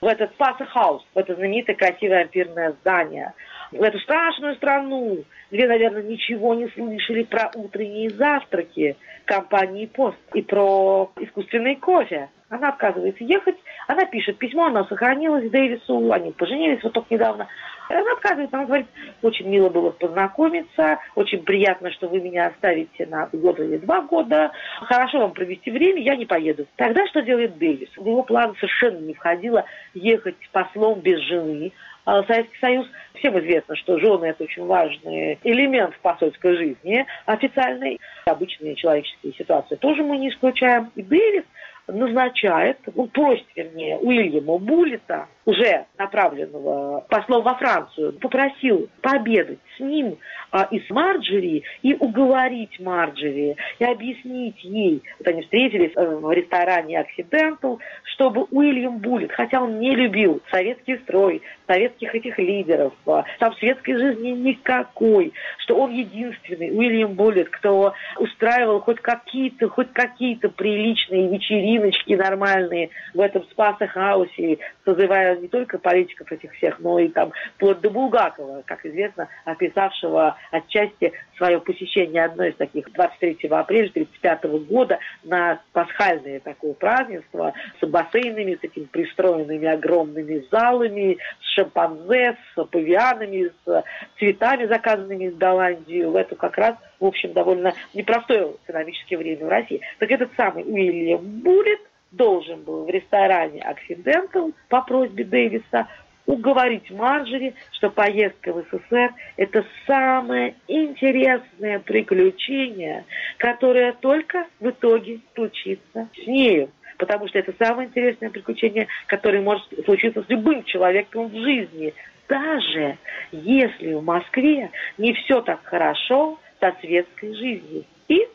в 0.00 0.06
этот 0.06 0.30
Спаса 0.32 0.64
Хаус, 0.66 1.02
в 1.14 1.18
это 1.18 1.34
знаменитое 1.34 1.76
красивое 1.76 2.22
ампирное 2.22 2.74
здание 2.80 3.32
эту 3.72 3.98
страшную 4.00 4.56
страну, 4.56 5.24
где, 5.50 5.66
наверное, 5.66 6.02
ничего 6.02 6.54
не 6.54 6.68
слышали 6.68 7.22
про 7.22 7.50
утренние 7.54 8.10
завтраки 8.10 8.96
компании 9.24 9.86
«Пост» 9.86 10.18
и 10.34 10.42
про 10.42 11.10
искусственный 11.20 11.76
кофе. 11.76 12.28
Она 12.48 12.68
отказывается 12.68 13.24
ехать, 13.24 13.56
она 13.88 14.04
пишет 14.04 14.38
письмо, 14.38 14.66
оно 14.66 14.84
сохранилось 14.84 15.50
Дэвису, 15.50 16.12
они 16.12 16.30
поженились 16.30 16.82
вот 16.82 16.92
только 16.92 17.12
недавно. 17.12 17.48
Она 17.88 18.12
отказывается, 18.12 18.56
она 18.56 18.66
говорит, 18.66 18.86
очень 19.22 19.48
мило 19.48 19.68
было 19.68 19.90
познакомиться, 19.90 20.98
очень 21.14 21.42
приятно, 21.42 21.90
что 21.90 22.08
вы 22.08 22.20
меня 22.20 22.46
оставите 22.46 23.06
на 23.06 23.28
год 23.32 23.58
или 23.58 23.78
два 23.78 24.00
года, 24.00 24.52
хорошо 24.82 25.20
вам 25.20 25.32
провести 25.32 25.70
время, 25.70 26.02
я 26.02 26.16
не 26.16 26.26
поеду. 26.26 26.66
Тогда 26.76 27.06
что 27.08 27.22
делает 27.22 27.58
Дэвис? 27.58 27.90
В 27.96 28.06
его 28.06 28.22
план 28.22 28.54
совершенно 28.56 28.98
не 28.98 29.14
входило 29.14 29.64
ехать 29.94 30.36
послом 30.52 31.00
без 31.00 31.20
жены, 31.22 31.72
а, 32.04 32.22
Советский 32.22 32.58
Союз. 32.60 32.86
Всем 33.14 33.38
известно, 33.40 33.74
что 33.74 33.98
жены– 33.98 34.24
это 34.26 34.44
очень 34.44 34.64
важный 34.64 35.38
элемент 35.42 35.94
в 35.94 35.98
посольской 35.98 36.56
жизни 36.56 37.04
официальной. 37.24 37.98
Обычные 38.26 38.76
человеческие 38.76 39.32
ситуации 39.34 39.74
тоже 39.74 40.04
мы 40.04 40.16
не 40.16 40.28
исключаем. 40.30 40.92
И 40.94 41.02
Дэвис 41.02 41.44
назначает, 41.86 42.78
ну, 42.94 43.06
просит, 43.08 43.46
вернее, 43.54 43.98
Уильяма 43.98 44.58
Буллета, 44.58 45.28
уже 45.46 45.86
направленного 45.96 47.06
послом 47.08 47.42
во 47.42 47.54
Францию, 47.54 48.12
попросил 48.14 48.88
пообедать 49.00 49.60
с 49.76 49.80
ним 49.80 50.18
а, 50.50 50.68
и 50.70 50.80
с 50.80 50.90
Марджери, 50.90 51.62
и 51.82 51.94
уговорить 51.94 52.80
Марджери, 52.80 53.56
и 53.78 53.84
объяснить 53.84 54.62
ей, 54.64 55.02
вот 55.18 55.28
они 55.28 55.42
встретились 55.42 55.92
э, 55.94 56.04
в 56.04 56.32
ресторане 56.32 57.00
«Оксидентал», 57.00 57.78
чтобы 58.14 58.46
Уильям 58.50 58.98
Буллет, 58.98 59.30
хотя 59.32 59.62
он 59.62 59.78
не 59.78 59.94
любил 59.94 60.42
советский 60.50 60.96
строй, 60.98 61.42
советских 61.68 62.14
этих 62.14 62.38
лидеров, 62.38 62.92
а, 63.06 63.24
там 63.38 63.54
светской 63.56 63.96
жизни 63.96 64.30
никакой, 64.30 65.32
что 65.58 65.76
он 65.76 65.92
единственный, 65.92 66.76
Уильям 66.76 67.14
Буллет, 67.14 67.50
кто 67.50 67.94
устраивал 68.18 68.80
хоть 68.80 69.00
какие-то, 69.00 69.68
хоть 69.68 69.92
какие-то 69.92 70.48
приличные 70.48 71.28
вечериночки 71.28 72.14
нормальные 72.14 72.90
в 73.14 73.20
этом 73.20 73.44
Спаса-хаусе, 73.52 74.58
созывая 74.86 75.36
не 75.36 75.48
только 75.48 75.78
политиков 75.78 76.30
этих 76.30 76.54
всех, 76.54 76.78
но 76.78 76.98
и 76.98 77.08
там 77.08 77.32
вплоть 77.56 77.80
до 77.80 77.90
Булгакова, 77.90 78.62
как 78.64 78.86
известно, 78.86 79.28
описавшего 79.44 80.36
отчасти 80.52 81.12
свое 81.36 81.60
посещение 81.60 82.24
одной 82.24 82.50
из 82.50 82.56
таких 82.56 82.90
23 82.92 83.48
апреля 83.50 83.90
1935 83.90 84.44
года 84.68 84.98
на 85.24 85.60
пасхальное 85.72 86.40
такое 86.40 86.72
празднество 86.74 87.52
с 87.80 87.86
бассейнами, 87.86 88.54
с 88.54 88.64
этими 88.64 88.84
пристроенными 88.84 89.66
огромными 89.66 90.46
залами, 90.50 91.18
с 91.40 91.54
шимпанзе, 91.54 92.36
с 92.54 92.64
павианами, 92.64 93.50
с 93.64 93.84
цветами, 94.18 94.66
заказанными 94.66 95.24
из 95.24 95.36
Голландии. 95.36 96.04
В 96.04 96.14
это 96.14 96.36
как 96.36 96.56
раз, 96.56 96.76
в 97.00 97.04
общем, 97.04 97.32
довольно 97.32 97.74
непростое 97.92 98.52
экономическое 98.64 99.16
время 99.16 99.46
в 99.46 99.48
России. 99.48 99.80
Так 99.98 100.10
этот 100.10 100.30
самый 100.36 100.62
Уильям 100.62 101.40
Буллет 101.40 101.80
должен 102.16 102.62
был 102.62 102.84
в 102.84 102.90
ресторане 102.90 103.60
«Оксидентал» 103.62 104.52
по 104.68 104.80
просьбе 104.82 105.24
Дэвиса 105.24 105.86
уговорить 106.26 106.90
Марджери, 106.90 107.54
что 107.72 107.90
поездка 107.90 108.52
в 108.52 108.64
СССР– 108.64 109.14
это 109.36 109.64
самое 109.86 110.54
интересное 110.66 111.78
приключение, 111.78 113.04
которое 113.38 113.92
только 113.92 114.46
в 114.58 114.70
итоге 114.70 115.20
случится 115.34 116.08
с 116.12 116.26
нею. 116.26 116.70
Потому 116.98 117.28
что 117.28 117.38
это 117.38 117.52
самое 117.58 117.88
интересное 117.88 118.30
приключение, 118.30 118.88
которое 119.06 119.42
может 119.42 119.66
случиться 119.84 120.22
с 120.22 120.28
любым 120.28 120.64
человеком 120.64 121.28
в 121.28 121.34
жизни. 121.34 121.94
Даже 122.28 122.96
если 123.30 123.92
в 123.94 124.02
Москве 124.02 124.70
не 124.98 125.12
все 125.12 125.42
так 125.42 125.62
хорошо 125.64 126.40
со 126.58 126.74
светской 126.80 127.34
жизнью. 127.34 127.84
И 128.08 128.26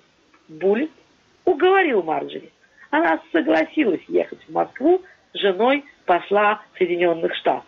Буллет 0.48 0.92
уговорил 1.44 2.04
Марджери. 2.04 2.52
Она 2.92 3.22
согласилась 3.32 4.04
ехать 4.10 4.40
в 4.48 4.52
Москву 4.52 5.02
с 5.34 5.40
женой 5.40 5.86
посла 6.06 6.62
Соединенных 6.78 7.34
Штатов. 7.36 7.66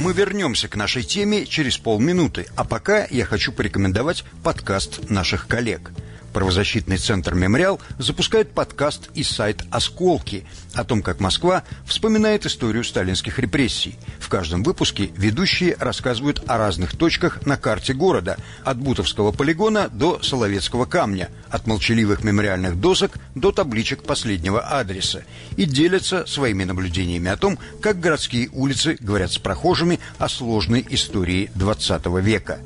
Мы 0.00 0.12
вернемся 0.12 0.68
к 0.68 0.76
нашей 0.76 1.02
теме 1.02 1.44
через 1.44 1.76
полминуты, 1.78 2.46
а 2.56 2.64
пока 2.64 3.06
я 3.10 3.24
хочу 3.24 3.52
порекомендовать 3.52 4.22
подкаст 4.44 5.10
наших 5.10 5.48
коллег. 5.48 5.90
Правозащитный 6.32 6.98
центр 6.98 7.34
«Мемориал» 7.34 7.80
запускает 7.98 8.50
подкаст 8.52 9.10
и 9.14 9.22
сайт 9.22 9.62
«Осколки» 9.70 10.44
о 10.74 10.84
том, 10.84 11.02
как 11.02 11.20
Москва 11.20 11.64
вспоминает 11.86 12.46
историю 12.46 12.84
сталинских 12.84 13.38
репрессий. 13.38 13.96
В 14.20 14.28
каждом 14.28 14.62
выпуске 14.62 15.10
ведущие 15.16 15.76
рассказывают 15.78 16.42
о 16.46 16.58
разных 16.58 16.96
точках 16.96 17.44
на 17.46 17.56
карте 17.56 17.94
города, 17.94 18.36
от 18.62 18.78
Бутовского 18.78 19.32
полигона 19.32 19.88
до 19.88 20.22
Соловецкого 20.22 20.84
камня, 20.84 21.30
от 21.50 21.66
молчаливых 21.66 22.22
мемориальных 22.22 22.78
досок 22.78 23.12
до 23.34 23.50
табличек 23.50 24.02
последнего 24.02 24.60
адреса, 24.60 25.24
и 25.56 25.64
делятся 25.64 26.26
своими 26.26 26.64
наблюдениями 26.64 27.30
о 27.30 27.36
том, 27.36 27.58
как 27.80 28.00
городские 28.00 28.50
улицы 28.52 28.96
говорят 29.00 29.32
с 29.32 29.38
прохожими 29.38 29.98
о 30.18 30.28
сложной 30.28 30.86
истории 30.90 31.50
XX 31.54 32.20
века. 32.20 32.58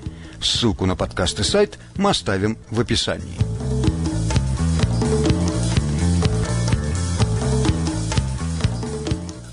Ссылку 0.43 0.87
на 0.87 0.97
подкаст 0.97 1.39
и 1.39 1.45
сайт 1.45 1.79
мы 1.95 2.11
оставим 2.11 2.59
в 2.69 2.81
описании. 2.81 3.52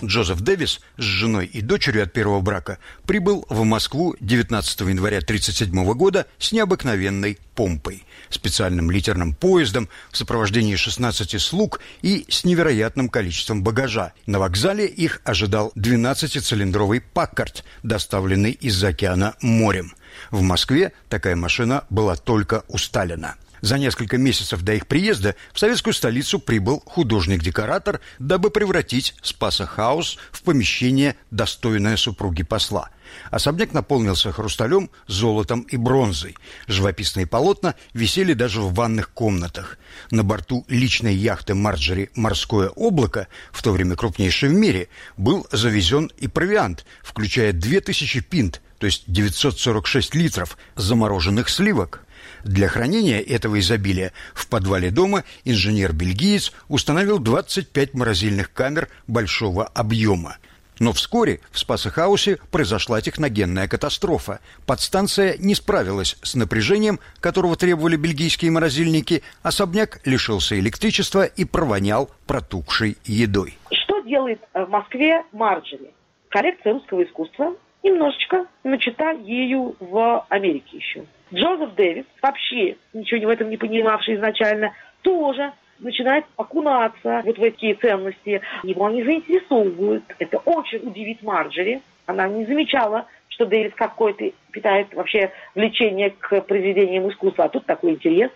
Джозеф 0.03 0.39
Дэвис 0.39 0.79
с 0.98 1.03
женой 1.03 1.46
и 1.46 1.62
дочерью 1.62 2.03
от 2.03 2.13
первого 2.13 2.41
брака 2.41 2.79
прибыл 3.06 3.46
в 3.50 3.63
Москву 3.63 4.15
19 4.20 4.82
января 4.82 5.18
1937 5.18 5.94
года 5.94 6.25
с 6.38 6.51
необыкновенной 6.51 7.38
помпой, 7.56 8.06
специальным 8.29 8.89
литерным 8.89 9.34
поездом 9.34 9.89
в 10.12 10.18
сопровождении 10.18 10.75
16 10.75 11.41
слуг 11.41 11.82
и 12.01 12.25
с 12.29 12.46
невероятным 12.46 13.10
количеством 13.10 13.63
багажа. 13.63 14.13
На 14.25 14.39
вокзале 14.39 14.86
их 14.86 15.22
ожидал 15.25 15.72
12-цилиндровый 15.75 17.01
«Паккарт», 17.01 17.65
доставленный 17.84 18.51
из 18.51 18.82
океана 18.84 19.36
морем. 19.41 19.94
В 20.32 20.41
Москве 20.41 20.94
такая 21.10 21.36
машина 21.36 21.84
была 21.89 22.15
только 22.15 22.63
у 22.68 22.77
Сталина. 22.77 23.36
За 23.61 23.77
несколько 23.77 24.17
месяцев 24.17 24.61
до 24.61 24.73
их 24.73 24.87
приезда 24.87 25.35
в 25.53 25.59
советскую 25.59 25.93
столицу 25.93 26.39
прибыл 26.39 26.81
художник-декоратор, 26.85 27.99
дабы 28.19 28.49
превратить 28.49 29.15
Спасо-хаус 29.21 30.17
в 30.31 30.43
помещение, 30.43 31.15
достойное 31.31 31.97
супруги 31.97 32.43
посла. 32.43 32.89
Особняк 33.31 33.73
наполнился 33.73 34.31
хрусталем, 34.31 34.89
золотом 35.07 35.61
и 35.61 35.77
бронзой. 35.77 36.35
Живописные 36.67 37.27
полотна 37.27 37.75
висели 37.93 38.33
даже 38.33 38.61
в 38.61 38.73
ванных 38.73 39.11
комнатах. 39.11 39.77
На 40.11 40.23
борту 40.23 40.65
личной 40.67 41.15
яхты 41.15 41.55
Марджери 41.55 42.11
«Морское 42.15 42.69
облако», 42.69 43.27
в 43.51 43.61
то 43.61 43.71
время 43.71 43.95
крупнейшей 43.95 44.49
в 44.49 44.53
мире, 44.53 44.89
был 45.17 45.47
завезен 45.51 46.11
и 46.17 46.27
провиант, 46.27 46.85
включая 47.03 47.53
2000 47.53 48.21
пинт, 48.21 48.61
то 48.77 48.85
есть 48.85 49.03
946 49.07 50.15
литров 50.15 50.57
замороженных 50.75 51.49
сливок. 51.49 52.05
Для 52.43 52.67
хранения 52.67 53.19
этого 53.19 53.59
изобилия 53.59 54.13
в 54.33 54.47
подвале 54.47 54.91
дома 54.91 55.23
инженер-бельгиец 55.43 56.53
установил 56.67 57.19
25 57.19 57.93
морозильных 57.93 58.53
камер 58.53 58.89
большого 59.07 59.65
объема. 59.65 60.37
Но 60.79 60.93
вскоре 60.93 61.41
в 61.51 61.59
Спасахаусе 61.59 62.38
произошла 62.51 63.01
техногенная 63.01 63.67
катастрофа. 63.67 64.39
Подстанция 64.65 65.36
не 65.38 65.55
справилась 65.55 66.17
с 66.24 66.36
напряжением, 66.36 67.00
которого 67.19 67.55
требовали 67.55 67.98
бельгийские 67.98 68.51
морозильники. 68.51 69.21
Особняк 69.43 70.00
лишился 70.05 70.57
электричества 70.59 71.25
и 71.25 71.45
провонял 71.45 72.09
протухшей 72.27 72.98
едой. 73.05 73.57
Что 73.71 74.00
делает 74.01 74.41
э, 74.53 74.63
в 74.65 74.69
Москве 74.69 75.24
Марджери? 75.33 75.93
Коллекция 76.29 76.74
русского 76.74 77.03
искусства 77.03 77.55
немножечко 77.83 78.45
начата 78.63 79.12
ею 79.12 79.75
в 79.79 80.25
Америке 80.29 80.77
еще. 80.77 81.05
Джозеф 81.33 81.75
Дэвис, 81.75 82.05
вообще 82.21 82.77
ничего 82.93 83.27
в 83.27 83.29
этом 83.29 83.50
не 83.50 83.57
понимавший 83.57 84.15
изначально, 84.15 84.74
тоже 85.01 85.53
начинает 85.79 86.25
окунаться 86.36 87.21
вот 87.25 87.38
в 87.38 87.41
такие 87.41 87.75
ценности. 87.75 88.41
Его 88.63 88.86
они 88.86 89.03
заинтересовывают. 89.03 90.03
Это 90.19 90.38
очень 90.39 90.79
удивит 90.88 91.21
Марджери. 91.24 91.81
Она 92.05 92.27
не 92.27 92.45
замечала, 92.45 93.05
что 93.29 93.45
Дэвис 93.45 93.74
какой-то 93.75 94.31
питает 94.51 94.94
вообще 94.94 95.31
влечение 95.55 96.11
к 96.11 96.42
произведениям 96.42 97.09
искусства. 97.09 97.46
А 97.46 97.50
тут 97.50 97.65
такой 97.65 97.92
интерес. 97.92 98.31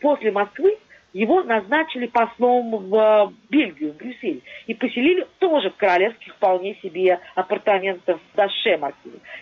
После 0.00 0.30
Москвы 0.30 0.78
его 1.12 1.42
назначили 1.42 2.06
послом 2.06 2.76
в 2.76 3.32
Бельгию, 3.48 3.92
в 3.92 3.96
Брюссель. 3.96 4.42
И 4.66 4.74
поселили 4.74 5.26
тоже 5.38 5.70
в 5.70 5.76
королевских 5.76 6.34
вполне 6.34 6.74
себе 6.82 7.20
апартаментах 7.34 8.18
в 8.18 8.36
Даше 8.36 8.78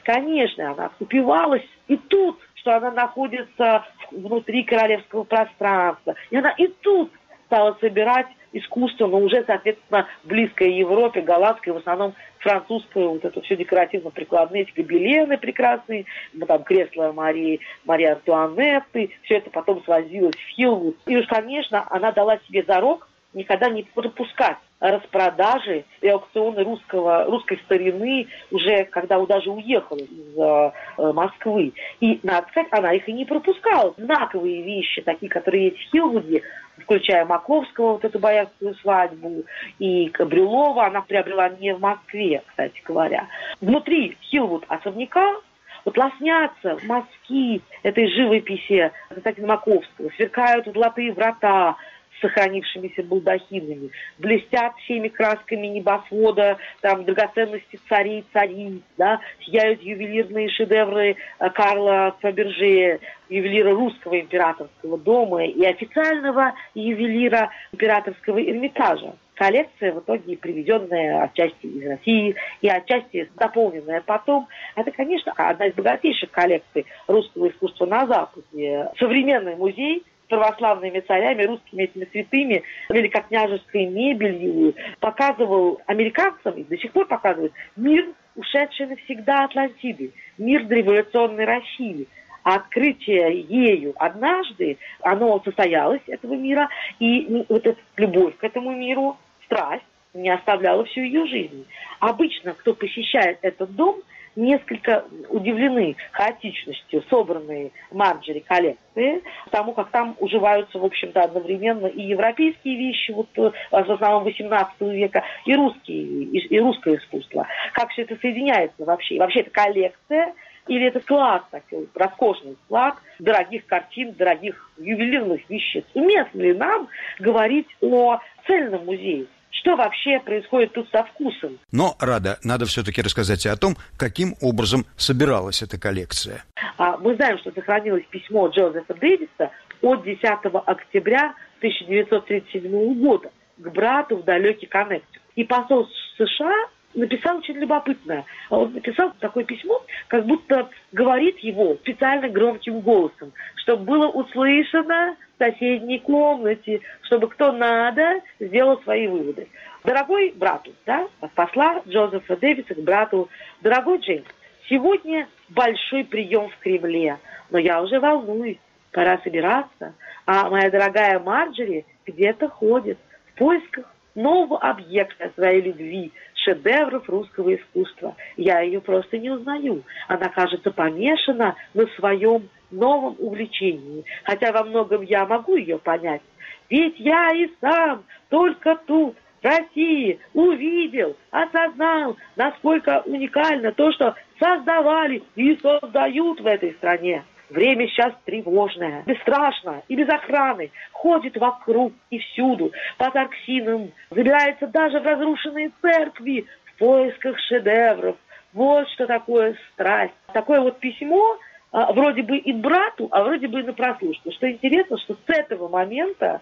Конечно, 0.04 0.70
она 0.70 0.90
упивалась 1.00 1.66
и 1.88 1.96
тут 1.96 2.38
что 2.64 2.78
она 2.78 2.90
находится 2.92 3.84
внутри 4.10 4.62
королевского 4.62 5.24
пространства. 5.24 6.14
И 6.30 6.36
она 6.36 6.50
и 6.56 6.66
тут 6.80 7.12
стала 7.54 7.76
собирать 7.80 8.26
искусство, 8.52 9.06
но 9.06 9.18
уже, 9.18 9.44
соответственно, 9.46 10.08
близкой 10.24 10.72
Европе, 10.72 11.20
голландской, 11.20 11.72
в 11.72 11.76
основном 11.76 12.14
французское, 12.40 13.06
вот 13.06 13.24
это 13.24 13.40
все 13.42 13.56
декоративно-прикладные, 13.56 14.62
эти 14.62 14.72
гобелены 14.72 15.38
прекрасные, 15.38 16.04
ну, 16.32 16.46
там 16.46 16.64
кресло 16.64 17.12
Марии, 17.12 17.60
Марии 17.84 18.06
Антуанетты, 18.06 19.10
все 19.22 19.36
это 19.36 19.50
потом 19.50 19.82
свозилось 19.84 20.34
в 20.34 20.48
Хилвуд. 20.56 20.96
И 21.06 21.16
уж, 21.16 21.26
конечно, 21.26 21.86
она 21.90 22.10
дала 22.10 22.38
себе 22.48 22.64
зарок 22.64 23.08
никогда 23.34 23.68
не 23.68 23.82
пропускать 23.82 24.58
распродажи 24.80 25.84
и 26.00 26.08
аукционы 26.08 26.62
русского, 26.62 27.24
русской 27.24 27.58
старины 27.64 28.26
уже 28.50 28.84
когда 28.84 29.24
даже 29.24 29.50
уехала 29.50 29.98
из 29.98 30.36
э, 30.36 31.12
Москвы. 31.12 31.72
И, 32.00 32.20
надо 32.22 32.46
сказать, 32.48 32.68
она 32.70 32.92
их 32.92 33.08
и 33.08 33.12
не 33.12 33.24
пропускала. 33.24 33.94
Знаковые 33.96 34.62
вещи, 34.62 35.00
такие, 35.00 35.30
которые 35.30 35.68
есть 35.68 35.78
в 35.78 35.90
Хилвуде, 35.90 36.42
включая 36.78 37.24
Маковского, 37.24 37.92
вот 37.92 38.04
эту 38.04 38.18
боярскую 38.18 38.74
свадьбу, 38.76 39.44
и 39.78 40.12
Брюлова, 40.18 40.86
она 40.86 41.00
приобрела 41.00 41.48
не 41.48 41.74
в 41.74 41.80
Москве, 41.80 42.42
кстати 42.46 42.80
говоря. 42.84 43.28
Внутри 43.60 44.16
Хилвуд 44.20 44.64
особняка 44.68 45.36
вот 45.84 45.96
лоснятся 45.98 46.78
мазки 46.84 47.60
этой 47.82 48.08
живописи 48.08 48.90
Константина 49.08 49.48
Маковского, 49.48 50.10
сверкают 50.16 50.66
золотые 50.72 51.12
врата, 51.12 51.76
сохранившимися 52.20 53.02
балдахинами, 53.02 53.90
блестят 54.18 54.72
всеми 54.84 55.08
красками 55.08 55.66
небосвода, 55.66 56.58
там 56.80 57.04
драгоценности 57.04 57.78
царей, 57.88 58.24
цариц, 58.32 58.82
да, 58.96 59.20
сияют 59.40 59.82
ювелирные 59.82 60.48
шедевры 60.48 61.16
э, 61.38 61.50
Карла 61.50 62.16
Фаберже, 62.20 63.00
ювелира 63.28 63.72
русского 63.72 64.20
императорского 64.20 64.98
дома 64.98 65.44
и 65.44 65.64
официального 65.64 66.54
ювелира 66.74 67.50
императорского 67.72 68.38
Эрмитажа 68.42 69.14
коллекция, 69.34 69.92
в 69.92 70.00
итоге 70.00 70.36
приведенная 70.36 71.24
отчасти 71.24 71.66
из 71.66 71.86
России 71.86 72.34
и 72.60 72.68
отчасти 72.68 73.28
дополненная 73.36 74.00
потом. 74.00 74.48
Это, 74.76 74.90
конечно, 74.90 75.32
одна 75.36 75.66
из 75.66 75.74
богатейших 75.74 76.30
коллекций 76.30 76.86
русского 77.06 77.48
искусства 77.48 77.86
на 77.86 78.06
Западе. 78.06 78.90
Современный 78.98 79.56
музей 79.56 80.04
православными 80.34 81.00
царями, 81.00 81.44
русскими 81.44 81.84
этими 81.84 82.08
святыми, 82.10 82.62
великокняжеской 82.88 83.86
мебелью, 83.86 84.74
показывал 85.00 85.80
американцам, 85.86 86.54
и 86.54 86.64
до 86.64 86.76
сих 86.76 86.92
пор 86.92 87.06
показывает, 87.06 87.52
мир, 87.76 88.06
ушедший 88.34 88.86
навсегда 88.86 89.44
Атлантиды, 89.44 90.12
мир 90.38 90.64
дореволюционной 90.64 91.44
России. 91.44 92.08
А 92.42 92.56
открытие 92.56 93.40
ею 93.40 93.94
однажды, 93.96 94.76
оно 95.00 95.40
состоялось, 95.44 96.02
этого 96.08 96.34
мира, 96.34 96.68
и 96.98 97.44
вот 97.48 97.66
эта 97.66 97.78
любовь 97.96 98.36
к 98.36 98.44
этому 98.44 98.72
миру, 98.72 99.16
страсть, 99.46 99.84
не 100.12 100.30
оставляла 100.30 100.84
всю 100.84 101.00
ее 101.00 101.26
жизнь. 101.26 101.66
Обычно, 102.00 102.52
кто 102.52 102.74
посещает 102.74 103.38
этот 103.42 103.74
дом– 103.74 104.02
несколько 104.36 105.04
удивлены 105.28 105.96
хаотичностью 106.12 107.02
собранной 107.08 107.72
Марджери 107.90 108.40
коллекции, 108.40 109.22
потому 109.44 109.72
как 109.72 109.90
там 109.90 110.16
уживаются, 110.18 110.78
в 110.78 110.84
общем-то, 110.84 111.22
одновременно 111.22 111.86
и 111.86 112.02
европейские 112.02 112.76
вещи, 112.76 113.12
вот 113.12 113.28
э, 113.36 113.50
в 113.70 113.74
основном 113.74 114.24
18 114.24 114.80
века, 114.80 115.22
и 115.46 115.54
русские, 115.54 116.02
и, 116.02 116.38
и 116.38 116.60
русское 116.60 116.96
искусство. 116.96 117.46
Как 117.72 117.90
все 117.90 118.02
это 118.02 118.16
соединяется 118.16 118.84
вообще? 118.84 119.16
И 119.16 119.18
вообще 119.18 119.40
это 119.40 119.50
коллекция, 119.50 120.34
или 120.66 120.86
это 120.86 121.00
склад 121.00 121.44
такой, 121.50 121.88
роскошный 121.94 122.56
склад 122.64 122.94
дорогих 123.18 123.66
картин, 123.66 124.12
дорогих 124.12 124.70
ювелирных 124.78 125.48
веществ. 125.50 125.90
Уместно 125.94 126.40
ли 126.40 126.54
нам 126.54 126.88
говорить 127.18 127.68
о 127.80 128.18
цельном 128.46 128.86
музее? 128.86 129.26
Что 129.60 129.76
вообще 129.76 130.20
происходит 130.20 130.72
тут 130.72 130.88
со 130.90 131.04
вкусом. 131.04 131.58
Но, 131.72 131.94
Рада, 132.00 132.38
надо 132.44 132.66
все-таки 132.66 133.02
рассказать 133.02 133.46
о 133.46 133.56
том, 133.56 133.76
каким 133.96 134.34
образом 134.40 134.84
собиралась 134.96 135.62
эта 135.62 135.78
коллекция. 135.78 136.44
А, 136.76 136.96
мы 136.98 137.14
знаем, 137.16 137.38
что 137.38 137.52
сохранилось 137.52 138.04
письмо 138.10 138.48
Джозефа 138.48 138.94
Дэвиса 138.94 139.50
от 139.82 140.04
10 140.04 140.22
октября 140.66 141.34
1937 141.58 143.00
года 143.00 143.30
к 143.56 143.68
брату 143.70 144.18
в 144.18 144.24
далекий 144.24 144.66
Коннектик. 144.66 145.22
И 145.36 145.44
посол 145.44 145.88
США 146.18 146.68
написал 146.94 147.38
очень 147.38 147.54
любопытное. 147.54 148.24
Он 148.50 148.72
написал 148.72 149.12
такое 149.20 149.44
письмо, 149.44 149.82
как 150.08 150.26
будто 150.26 150.68
говорит 150.92 151.38
его 151.38 151.74
специально 151.76 152.28
громким 152.28 152.80
голосом, 152.80 153.32
чтобы 153.56 153.84
было 153.84 154.08
услышано 154.08 155.16
в 155.36 155.42
соседней 155.42 155.98
комнате, 155.98 156.80
чтобы 157.02 157.28
кто 157.28 157.52
надо 157.52 158.20
сделал 158.38 158.80
свои 158.82 159.06
выводы. 159.06 159.48
Дорогой 159.84 160.32
брату, 160.36 160.72
да, 160.86 161.08
от 161.20 161.32
посла 161.32 161.82
Джозефа 161.86 162.36
Дэвиса 162.36 162.74
к 162.74 162.82
брату, 162.82 163.28
дорогой 163.60 163.98
Джеймс, 163.98 164.26
сегодня 164.68 165.28
большой 165.48 166.04
прием 166.04 166.48
в 166.48 166.58
Кремле, 166.58 167.18
но 167.50 167.58
я 167.58 167.82
уже 167.82 168.00
волнуюсь, 168.00 168.58
пора 168.92 169.18
собираться, 169.24 169.94
а 170.24 170.48
моя 170.48 170.70
дорогая 170.70 171.18
Марджери 171.18 171.84
где-то 172.06 172.48
ходит 172.48 172.98
в 173.34 173.38
поисках 173.38 173.92
нового 174.14 174.58
объекта 174.58 175.30
своей 175.34 175.60
любви, 175.60 176.12
шедевров 176.44 177.08
русского 177.08 177.54
искусства. 177.54 178.14
Я 178.36 178.60
ее 178.60 178.80
просто 178.80 179.18
не 179.18 179.30
узнаю. 179.30 179.82
Она, 180.08 180.28
кажется, 180.28 180.70
помешана 180.70 181.56
на 181.72 181.86
своем 181.96 182.48
новом 182.70 183.16
увлечении. 183.18 184.04
Хотя 184.24 184.52
во 184.52 184.64
многом 184.64 185.02
я 185.02 185.26
могу 185.26 185.56
ее 185.56 185.78
понять. 185.78 186.22
Ведь 186.70 186.98
я 186.98 187.32
и 187.32 187.48
сам 187.60 188.04
только 188.28 188.76
тут, 188.86 189.16
в 189.42 189.46
России, 189.46 190.18
увидел, 190.32 191.16
осознал, 191.30 192.16
насколько 192.36 193.02
уникально 193.04 193.72
то, 193.72 193.92
что 193.92 194.14
создавали 194.38 195.22
и 195.36 195.56
создают 195.56 196.40
в 196.40 196.46
этой 196.46 196.72
стране. 196.74 197.22
Время 197.50 197.86
сейчас 197.88 198.12
тревожное, 198.24 199.02
бесстрашно 199.04 199.82
и 199.88 199.96
без 199.96 200.08
охраны. 200.08 200.70
Ходит 200.92 201.36
вокруг 201.36 201.92
и 202.10 202.18
всюду, 202.18 202.72
по 202.96 203.10
торксинам, 203.10 203.92
забирается 204.10 204.66
даже 204.66 205.00
в 205.00 205.04
разрушенные 205.04 205.70
церкви 205.82 206.46
в 206.64 206.78
поисках 206.78 207.38
шедевров. 207.40 208.16
Вот 208.54 208.88
что 208.90 209.06
такое 209.06 209.56
страсть. 209.72 210.14
Такое 210.32 210.60
вот 210.60 210.78
письмо 210.78 211.38
а, 211.72 211.92
вроде 211.92 212.22
бы 212.22 212.38
и 212.38 212.52
брату, 212.52 213.08
а 213.10 213.24
вроде 213.24 213.48
бы 213.48 213.60
и 213.60 213.64
на 213.64 213.72
прослушку. 213.72 214.30
Что 214.32 214.50
интересно, 214.50 214.96
что 214.98 215.14
с 215.14 215.28
этого 215.28 215.68
момента, 215.68 216.40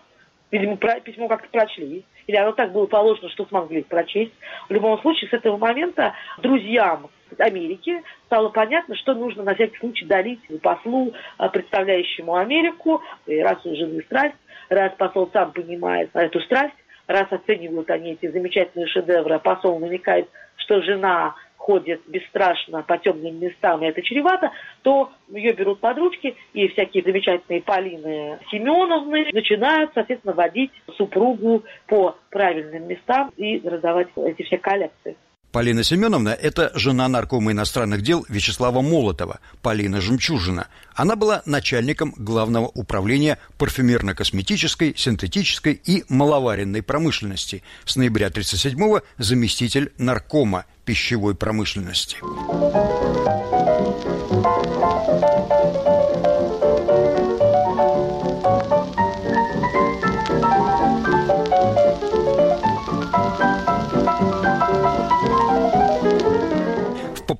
видимо, 0.50 0.76
про, 0.76 1.00
письмо 1.00 1.26
как-то 1.26 1.48
прочли, 1.48 2.04
или 2.26 2.36
оно 2.36 2.52
так 2.52 2.72
было 2.72 2.86
положено, 2.86 3.30
что 3.30 3.46
смогли 3.46 3.82
прочесть. 3.82 4.32
В 4.68 4.72
любом 4.72 5.00
случае, 5.00 5.30
с 5.30 5.32
этого 5.32 5.56
момента 5.56 6.12
друзьям 6.42 7.08
Америки 7.40 8.02
стало 8.26 8.48
понятно, 8.48 8.94
что 8.96 9.14
нужно 9.14 9.42
на 9.42 9.54
всякий 9.54 9.78
случай 9.78 10.04
дарить 10.04 10.40
послу, 10.62 11.12
а, 11.38 11.48
представляющему 11.48 12.34
Америку, 12.34 13.02
и 13.26 13.38
раз 13.40 13.64
у 13.64 13.74
жены 13.74 14.02
страсть, 14.02 14.36
раз 14.68 14.92
посол 14.96 15.30
сам 15.32 15.52
понимает 15.52 16.10
эту 16.14 16.40
страсть, 16.40 16.74
раз 17.06 17.26
оценивают 17.30 17.90
они 17.90 18.12
эти 18.12 18.30
замечательные 18.30 18.86
шедевры, 18.86 19.34
а 19.34 19.38
посол 19.38 19.78
намекает, 19.78 20.28
что 20.56 20.80
жена 20.82 21.34
ходит 21.62 22.02
бесстрашно 22.08 22.82
по 22.82 22.98
темным 22.98 23.38
местам, 23.38 23.82
и 23.82 23.86
это 23.86 24.02
чревато, 24.02 24.50
то 24.82 25.12
ее 25.28 25.52
берут 25.52 25.78
под 25.78 25.96
ручки, 25.96 26.34
и 26.54 26.68
всякие 26.68 27.04
замечательные 27.04 27.62
Полины 27.62 28.40
Семеновны 28.50 29.30
начинают, 29.32 29.92
соответственно, 29.94 30.34
водить 30.34 30.72
супругу 30.96 31.62
по 31.86 32.16
правильным 32.30 32.88
местам 32.88 33.30
и 33.36 33.60
раздавать 33.66 34.08
эти 34.16 34.42
все 34.42 34.58
коллекции. 34.58 35.16
Полина 35.52 35.84
Семеновна– 35.84 36.30
это 36.42 36.72
жена 36.74 37.08
наркома 37.08 37.52
иностранных 37.52 38.00
дел 38.00 38.24
Вячеслава 38.30 38.80
Молотова, 38.80 39.38
Полина 39.60 40.00
Жемчужина. 40.00 40.68
Она 40.94 41.14
была 41.14 41.42
начальником 41.44 42.14
Главного 42.16 42.68
управления 42.68 43.38
парфюмерно-косметической, 43.58 44.94
синтетической 44.96 45.74
и 45.84 46.04
маловаренной 46.08 46.82
промышленности. 46.82 47.62
С 47.84 47.96
ноября 47.96 48.28
1937-го 48.28 49.02
заместитель 49.18 49.92
наркома 49.98 50.64
пищевой 50.86 51.34
промышленности. 51.34 52.16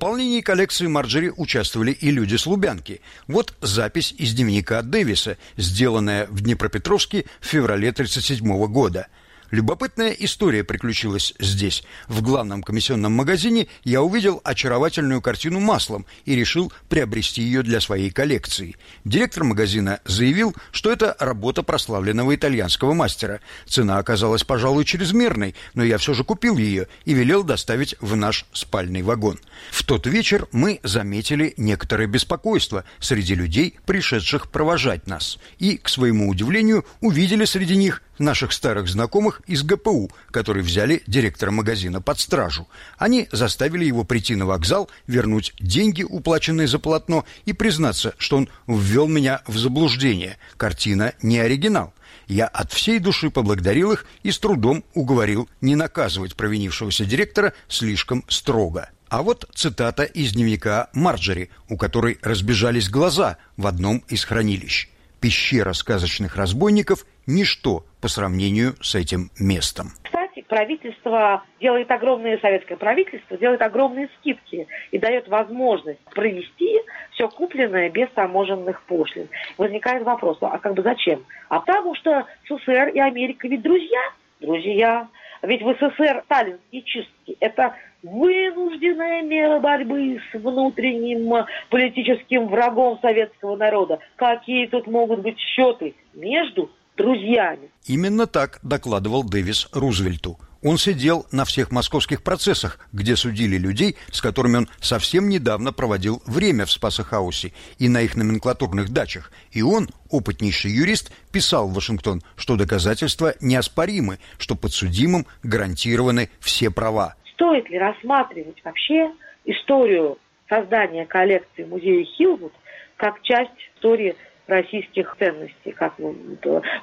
Пополнении 0.03 0.41
коллекции 0.41 0.85
Марджери 0.87 1.31
участвовали 1.33 1.91
и 1.91 2.11
люди 2.11 2.35
с 2.35 2.45
Лубянки. 2.45 2.99
Вот 3.29 3.53
запись 3.61 4.13
из 4.17 4.33
дневника 4.33 4.81
Дэвиса, 4.81 5.37
сделанная 5.55 6.27
в 6.27 6.41
Днепропетровске 6.41 7.23
в 7.39 7.45
феврале 7.45 7.87
1937 7.87 8.67
года– 8.67 9.07
Любопытная 9.51 10.11
история 10.11 10.63
приключилась 10.63 11.33
здесь. 11.39 11.83
В 12.07 12.21
главном 12.21 12.63
комиссионном 12.63 13.13
магазине 13.13 13.67
я 13.83 14.01
увидел 14.01 14.41
очаровательную 14.43 15.21
картину 15.21 15.59
маслом 15.59 16.05
и 16.25 16.35
решил 16.35 16.73
приобрести 16.89 17.41
ее 17.41 17.61
для 17.61 17.79
своей 17.79 18.09
коллекции. 18.09 18.75
Директор 19.05 19.43
магазина 19.43 19.99
заявил, 20.05 20.55
что 20.71 20.91
это 20.91 21.15
работа 21.19 21.63
прославленного 21.63 22.35
итальянского 22.35 22.93
мастера. 22.93 23.41
Цена 23.67 23.97
оказалась, 23.97 24.43
пожалуй, 24.43 24.85
чрезмерной, 24.85 25.55
но 25.73 25.83
я 25.83 25.97
все 25.97 26.13
же 26.13 26.23
купил 26.23 26.57
ее 26.57 26.87
и 27.05 27.13
велел 27.13 27.43
доставить 27.43 27.95
в 28.01 28.15
наш 28.15 28.45
спальный 28.53 29.01
вагон. 29.03 29.39
В 29.71 29.83
тот 29.83 30.07
вечер 30.07 30.47
мы 30.51 30.79
заметили 30.83 31.53
некоторое 31.57 32.07
беспокойство 32.07 32.85
среди 32.99 33.35
людей, 33.35 33.77
пришедших 33.85 34.49
провожать 34.49 35.07
нас. 35.07 35.37
И, 35.59 35.77
к 35.77 35.89
своему 35.89 36.29
удивлению, 36.29 36.85
увидели 37.01 37.45
среди 37.45 37.75
них 37.75 38.01
наших 38.19 38.51
старых 38.53 38.87
знакомых 38.87 39.41
из 39.47 39.63
ГПУ, 39.63 40.11
которые 40.31 40.63
взяли 40.63 41.03
директора 41.07 41.51
магазина 41.51 42.01
под 42.01 42.19
стражу. 42.19 42.67
Они 42.97 43.27
заставили 43.31 43.85
его 43.85 44.03
прийти 44.03 44.35
на 44.35 44.45
вокзал, 44.45 44.89
вернуть 45.07 45.53
деньги, 45.59 46.03
уплаченные 46.03 46.67
за 46.67 46.79
полотно, 46.79 47.25
и 47.45 47.53
признаться, 47.53 48.13
что 48.17 48.37
он 48.37 48.49
ввел 48.67 49.07
меня 49.07 49.41
в 49.47 49.57
заблуждение. 49.57 50.37
Картина 50.57 51.13
не 51.21 51.39
оригинал. 51.39 51.93
Я 52.27 52.47
от 52.47 52.71
всей 52.71 52.99
души 52.99 53.29
поблагодарил 53.29 53.91
их 53.91 54.05
и 54.23 54.31
с 54.31 54.39
трудом 54.39 54.83
уговорил 54.93 55.49
не 55.61 55.75
наказывать 55.75 56.35
провинившегося 56.35 57.05
директора 57.05 57.53
слишком 57.67 58.23
строго. 58.29 58.89
А 59.09 59.21
вот 59.21 59.47
цитата 59.53 60.03
из 60.03 60.33
дневника 60.33 60.89
Марджери, 60.93 61.51
у 61.69 61.77
которой 61.77 62.17
разбежались 62.21 62.89
глаза 62.89 63.37
в 63.57 63.67
одном 63.67 64.03
из 64.07 64.23
хранилищ. 64.25 64.89
«Пещера 65.19 65.73
сказочных 65.73 66.35
разбойников– 66.35 67.05
ничто 67.27 67.83
по 68.01 68.07
сравнению 68.07 68.73
с 68.81 68.95
этим 68.95 69.29
местом. 69.39 69.87
Кстати, 70.03 70.41
правительство 70.47 71.43
делает 71.59 71.89
огромные, 71.91 72.37
советское 72.39 72.75
правительство 72.75 73.37
делает 73.37 73.61
огромные 73.61 74.09
скидки 74.19 74.67
и 74.91 74.97
дает 74.97 75.27
возможность 75.27 75.99
провести 76.13 76.79
все 77.11 77.29
купленное 77.29 77.89
без 77.89 78.09
таможенных 78.11 78.83
пошлин. 78.83 79.29
Возникает 79.57 80.03
вопрос, 80.03 80.37
а 80.41 80.57
как 80.57 80.73
бы 80.73 80.81
зачем? 80.81 81.25
А 81.49 81.59
потому 81.59 81.95
что 81.95 82.25
СССР 82.47 82.89
и 82.93 82.99
Америка 82.99 83.47
ведь 83.47 83.61
друзья, 83.61 84.01
друзья. 84.39 85.07
Ведь 85.41 85.61
в 85.61 85.73
СССР 85.73 86.23
сталинские 86.25 86.81
чистки– 86.83 87.37
это 87.41 87.75
вынужденная 88.01 89.21
мера 89.23 89.59
борьбы 89.59 90.21
с 90.31 90.37
внутренним 90.37 91.45
политическим 91.69 92.47
врагом 92.47 92.99
советского 93.01 93.55
народа. 93.57 93.99
Какие 94.15 94.67
тут 94.67 94.87
могут 94.87 95.19
быть 95.19 95.39
счеты 95.39 95.95
между 96.13 96.69
друзьями. 96.97 97.69
Именно 97.85 98.27
так 98.27 98.59
докладывал 98.63 99.23
Дэвис 99.23 99.69
Рузвельту. 99.73 100.39
Он 100.63 100.77
сидел 100.77 101.25
на 101.33 101.43
всех 101.43 101.71
московских 101.71 102.23
процессах, 102.23 102.79
где 102.93 103.17
судили 103.17 103.57
людей, 103.57 103.97
с 104.11 104.21
которыми 104.21 104.57
он 104.57 104.69
совсем 104.79 105.27
недавно 105.27 105.73
проводил 105.73 106.21
время 106.25 106.65
в 106.65 106.71
Спасахаусе 106.71 107.51
и 107.79 107.89
на 107.89 108.01
их 108.01 108.15
номенклатурных 108.15 108.89
дачах. 108.89 109.33
И 109.51 109.61
он, 109.61 109.89
опытнейший 110.09 110.71
юрист, 110.71 111.11
писал 111.33 111.67
в 111.67 111.73
Вашингтон, 111.73 112.21
что 112.37 112.55
доказательства 112.55 113.33
неоспоримы, 113.41 114.19
что 114.37 114.55
подсудимым 114.55 115.27
гарантированы 115.43 116.29
все 116.39 116.71
права. 116.71 117.15
Стоит 117.33 117.69
ли 117.69 117.77
рассматривать 117.77 118.63
вообще 118.63 119.11
историю 119.43 120.17
создания 120.47 121.05
коллекции 121.05 121.65
музея 121.65 122.05
Хилвуд 122.05 122.53
как 122.95 123.21
часть 123.23 123.51
истории 123.75 124.15
российских 124.47 125.15
ценностей, 125.17 125.71
как 125.71 125.95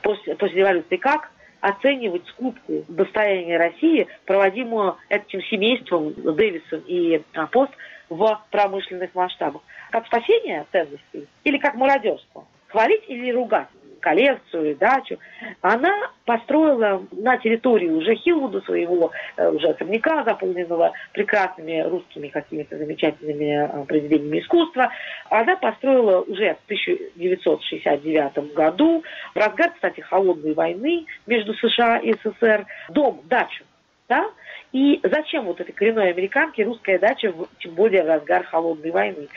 после, 0.02 0.34
после 0.36 0.58
революции, 0.58 0.96
как 0.96 1.30
оценивать 1.60 2.26
скупку 2.28 2.84
достояния 2.88 3.58
России, 3.58 4.06
проводимую 4.24 4.96
этим 5.08 5.42
семейством 5.42 6.14
Дэвисом 6.14 6.82
и 6.86 7.22
а, 7.34 7.46
Пост 7.46 7.72
в 8.08 8.40
промышленных 8.50 9.14
масштабах. 9.14 9.62
Как 9.90 10.06
спасение 10.06 10.66
ценностей 10.72 11.28
или 11.44 11.58
как 11.58 11.74
мародерство? 11.74 12.46
Хвалить 12.68 13.04
или 13.08 13.30
ругать? 13.30 13.68
Коллекцию 14.00 14.76
дачу, 14.76 15.18
она 15.60 16.10
построила 16.24 17.02
на 17.12 17.36
территории 17.38 17.88
уже 17.88 18.14
Хилвуда 18.14 18.60
своего, 18.62 19.12
э, 19.36 19.48
уже 19.48 19.68
особняка, 19.68 20.24
заполненного 20.24 20.92
прекрасными 21.12 21.80
русскими 21.82 22.28
какими-то 22.28 22.76
замечательными 22.76 23.82
э, 23.82 23.84
произведениями 23.84 24.40
искусства, 24.40 24.90
она 25.28 25.56
построила 25.56 26.20
уже 26.22 26.54
в 26.54 26.64
1969 26.64 28.54
году, 28.54 29.04
в 29.34 29.38
разгар, 29.38 29.72
кстати, 29.72 30.00
холодной 30.00 30.54
войны 30.54 31.06
между 31.26 31.54
США 31.54 31.98
и 31.98 32.14
СССР, 32.14 32.66
дом, 32.88 33.20
дачу 33.26 33.64
Да? 34.08 34.30
И 34.72 35.00
зачем 35.02 35.44
вот 35.46 35.60
этой 35.60 35.72
коренной 35.72 36.10
американке 36.10 36.64
русская 36.64 36.98
дача, 36.98 37.34
тем 37.58 37.74
более 37.74 38.04
в 38.04 38.06
разгар 38.06 38.44
холодной 38.44 38.90
войны? 38.90 39.28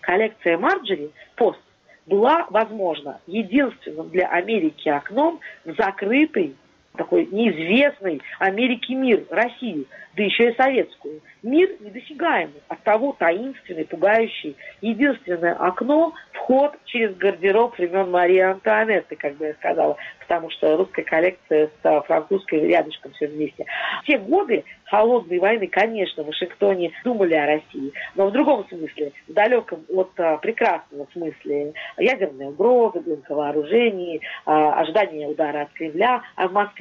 Коллекция 0.00 0.58
Марджери, 0.58 1.10
пост, 1.36 1.60
была, 2.06 2.46
возможно, 2.50 3.20
единственным 3.26 4.08
для 4.10 4.28
Америки 4.28 4.88
окном 4.88 5.40
в 5.64 5.74
закрытый 5.74 6.56
такой 6.96 7.26
неизвестный 7.26 8.20
Америке 8.38 8.94
мир, 8.94 9.24
Россию, 9.30 9.86
да 10.16 10.22
еще 10.22 10.50
и 10.50 10.56
советскую. 10.56 11.20
Мир 11.42 11.70
недосягаемый, 11.80 12.62
от 12.68 12.82
того 12.82 13.14
таинственный, 13.18 13.84
пугающий. 13.84 14.56
Единственное 14.80 15.54
окно– 15.54 16.12
вход 16.32 16.76
через 16.86 17.14
гардероб 17.16 17.78
времен 17.78 18.10
Марии 18.10 18.40
Антуанетты, 18.40 19.16
как 19.16 19.36
бы 19.36 19.46
я 19.46 19.54
сказала, 19.54 19.96
потому 20.20 20.50
что 20.50 20.76
русская 20.76 21.02
коллекция 21.02 21.70
с 21.82 22.00
французской 22.02 22.66
рядышком 22.68 23.12
все 23.12 23.28
вместе. 23.28 23.64
В 24.02 24.06
те 24.06 24.18
годы 24.18 24.64
холодной 24.84 25.38
войны, 25.38 25.68
конечно, 25.68 26.24
в 26.24 26.26
Вашингтоне 26.26 26.90
думали 27.04 27.34
о 27.34 27.46
России, 27.46 27.92
но 28.16 28.26
в 28.26 28.32
другом 28.32 28.66
смысле, 28.68 29.12
в 29.28 29.32
далеком 29.32 29.84
от 29.88 30.10
а, 30.18 30.36
прекрасного 30.38 31.06
смысле 31.12 31.72
ядерной 31.96 32.48
угрозы, 32.48 33.00
вооружений, 33.28 34.20
а, 34.44 34.80
ожидания 34.80 35.28
удара 35.28 35.62
от 35.62 35.72
Кремля, 35.72 36.22
а 36.34 36.48
в 36.48 36.52
Москве 36.52 36.79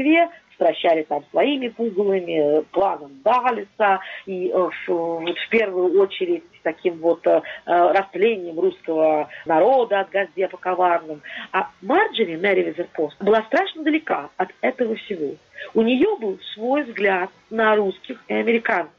стращали 0.59 1.03
там 1.03 1.23
своими 1.31 1.69
пугалами, 1.69 2.63
планом 2.71 3.21
Далиса, 3.23 4.01
и 4.25 4.49
э, 4.49 4.69
в, 4.87 4.87
в 4.87 5.49
первую 5.49 5.99
очередь 6.01 6.43
таким 6.63 6.97
вот 6.97 7.25
э, 7.25 7.41
растлением 7.65 8.59
русского 8.59 9.29
народа 9.45 10.01
от 10.01 10.09
Газдепа 10.09 10.57
коварным. 10.57 11.21
А 11.53 11.69
Марджери, 11.81 12.35
Мэри 12.35 12.63
Визерпост, 12.63 13.15
была 13.23 13.41
страшно 13.43 13.83
далека 13.83 14.29
от 14.35 14.49
этого 14.59 14.95
всего. 14.95 15.35
У 15.73 15.81
нее 15.81 16.17
был 16.19 16.37
свой 16.53 16.83
взгляд 16.83 17.29
на 17.49 17.75
русских 17.75 18.21
и 18.27 18.33
американцев. 18.33 18.93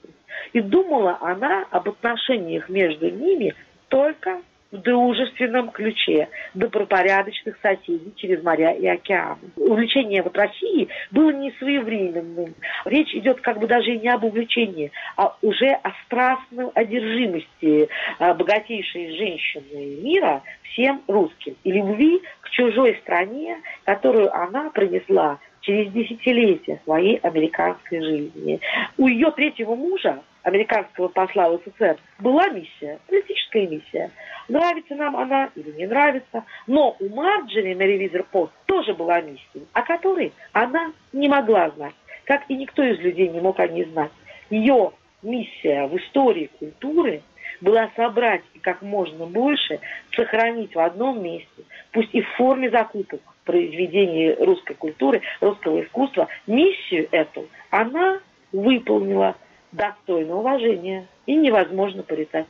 И 0.55 0.61
думала 0.61 1.19
она 1.21 1.67
об 1.71 1.89
отношениях 1.89 2.69
между 2.69 3.11
ними 3.11 3.55
только 3.89 4.41
в 4.73 4.79
дружественном 4.79 5.71
ключе 5.71 6.29
добропорядочных 6.55 7.59
соседей 7.61 8.13
через 8.17 8.43
моря 8.43 8.73
и 8.73 8.87
океаны. 8.87 9.51
Увлечение 9.57 10.23
вот 10.23 10.37
России 10.37 10.89
было 11.11 11.31
не 11.31 11.51
своевременным. 11.53 12.55
Речь 12.85 13.15
идет 13.15 13.41
как 13.41 13.59
бы 13.59 13.67
даже 13.67 13.97
не 13.97 14.09
об 14.09 14.25
увлечении, 14.25 14.93
а 15.17 15.37
уже 15.43 15.71
о 15.71 15.91
страстной 16.05 16.69
одержимости 16.75 17.89
а, 18.19 18.35
богатейшей 18.35 19.17
женщины 19.17 19.97
мира 20.03 20.43
всем 20.63 21.03
русским 21.09 21.57
и 21.65 21.73
любви 21.73 22.23
к 22.41 22.51
чужой 22.51 22.97
стране, 23.03 23.59
которую 23.85 24.33
она 24.35 24.71
принесла 24.71 25.39
через 25.61 25.93
десятилетия 25.93 26.81
своей 26.85 27.17
американской 27.19 28.01
жизни. 28.01 28.61
У 28.97 29.09
ее 29.09 29.31
третьего 29.31 29.75
мужа, 29.75 30.23
американского 30.43 31.09
посла 31.09 31.51
в 31.51 31.61
СССР, 31.65 31.97
была 32.19 32.49
миссия, 32.49 32.99
политическая 33.07 33.67
миссия. 33.67 34.11
Нравится 34.49 34.95
нам 34.95 35.17
она 35.17 35.51
или 35.55 35.71
не 35.73 35.87
нравится, 35.87 36.45
но 36.67 36.97
у 36.99 37.09
Марджери 37.09 37.75
Мэривизер 37.75 38.25
Пост 38.25 38.53
тоже 38.67 38.95
была 38.95 39.21
миссия, 39.21 39.65
о 39.73 39.83
которой 39.83 40.33
она 40.53 40.93
не 41.13 41.29
могла 41.29 41.71
знать, 41.71 41.95
как 42.25 42.43
и 42.49 42.57
никто 42.57 42.83
из 42.83 42.99
людей 42.99 43.29
не 43.29 43.41
мог 43.41 43.61
о 43.61 43.69
ней 43.69 43.85
знать. 43.85 44.11
Ее 44.51 44.93
миссия 45.23 45.87
в 45.87 45.97
истории 45.97 46.51
культуры 46.59 47.23
была 47.61 47.91
собрать 47.95 48.43
как 48.63 48.83
можно 48.83 49.27
больше, 49.27 49.81
сохранить 50.17 50.75
в 50.75 50.81
одном 50.81 51.23
месте, 51.23 51.65
пусть 51.93 52.15
и 52.15 52.23
в 52.23 52.29
форме 52.37 52.71
закупок, 52.71 53.21
произведений 53.45 54.33
русской 54.39 54.75
культуры, 54.75 55.23
русского 55.41 55.83
искусства, 55.83 56.29
миссию 56.47 57.09
эту 57.11 57.47
она 57.71 58.21
выполнила 58.53 59.37
достойно 59.73 60.37
уважения 60.37 61.07
и 61.27 61.37
невозможно 61.37 62.03
порицать. 62.03 62.47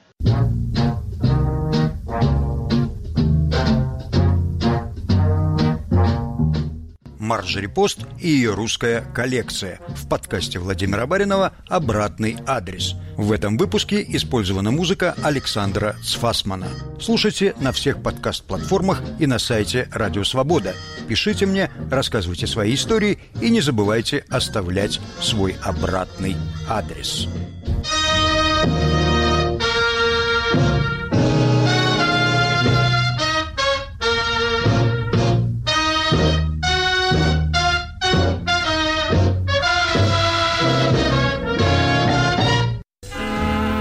Марджери 7.31 7.69
Пост 7.69 8.01
и 8.19 8.29
ее 8.29 8.55
русская 8.55 9.03
коллекция. 9.15 9.79
В 9.91 10.09
подкасте 10.09 10.59
Владимира 10.59 11.07
Баринова 11.07 11.53
«Обратный 11.69 12.37
адрес». 12.45 12.97
В 13.17 13.31
этом 13.31 13.57
выпуске 13.57 14.05
использована 14.09 14.73
музыка 14.73 15.15
Александра 15.23 15.95
Сфасмана. 16.03 16.67
Слушайте 17.01 17.55
на 17.61 17.71
всех 17.71 18.03
подкаст-платформах 18.03 19.01
и 19.21 19.29
на 19.29 19.39
сайте 19.39 19.89
Радио 19.93 20.25
Свобода. 20.25 20.75
Пишите 21.07 21.47
мне, 21.47 21.71
рассказывайте 21.89 22.49
свои 22.49 22.75
истории 22.75 23.21
и 23.41 23.49
не 23.49 23.61
забывайте 23.61 24.25
оставлять 24.29 24.99
свой 25.21 25.55
обратный 25.63 26.35
адрес. 26.69 27.29
Адрес. 27.29 28.00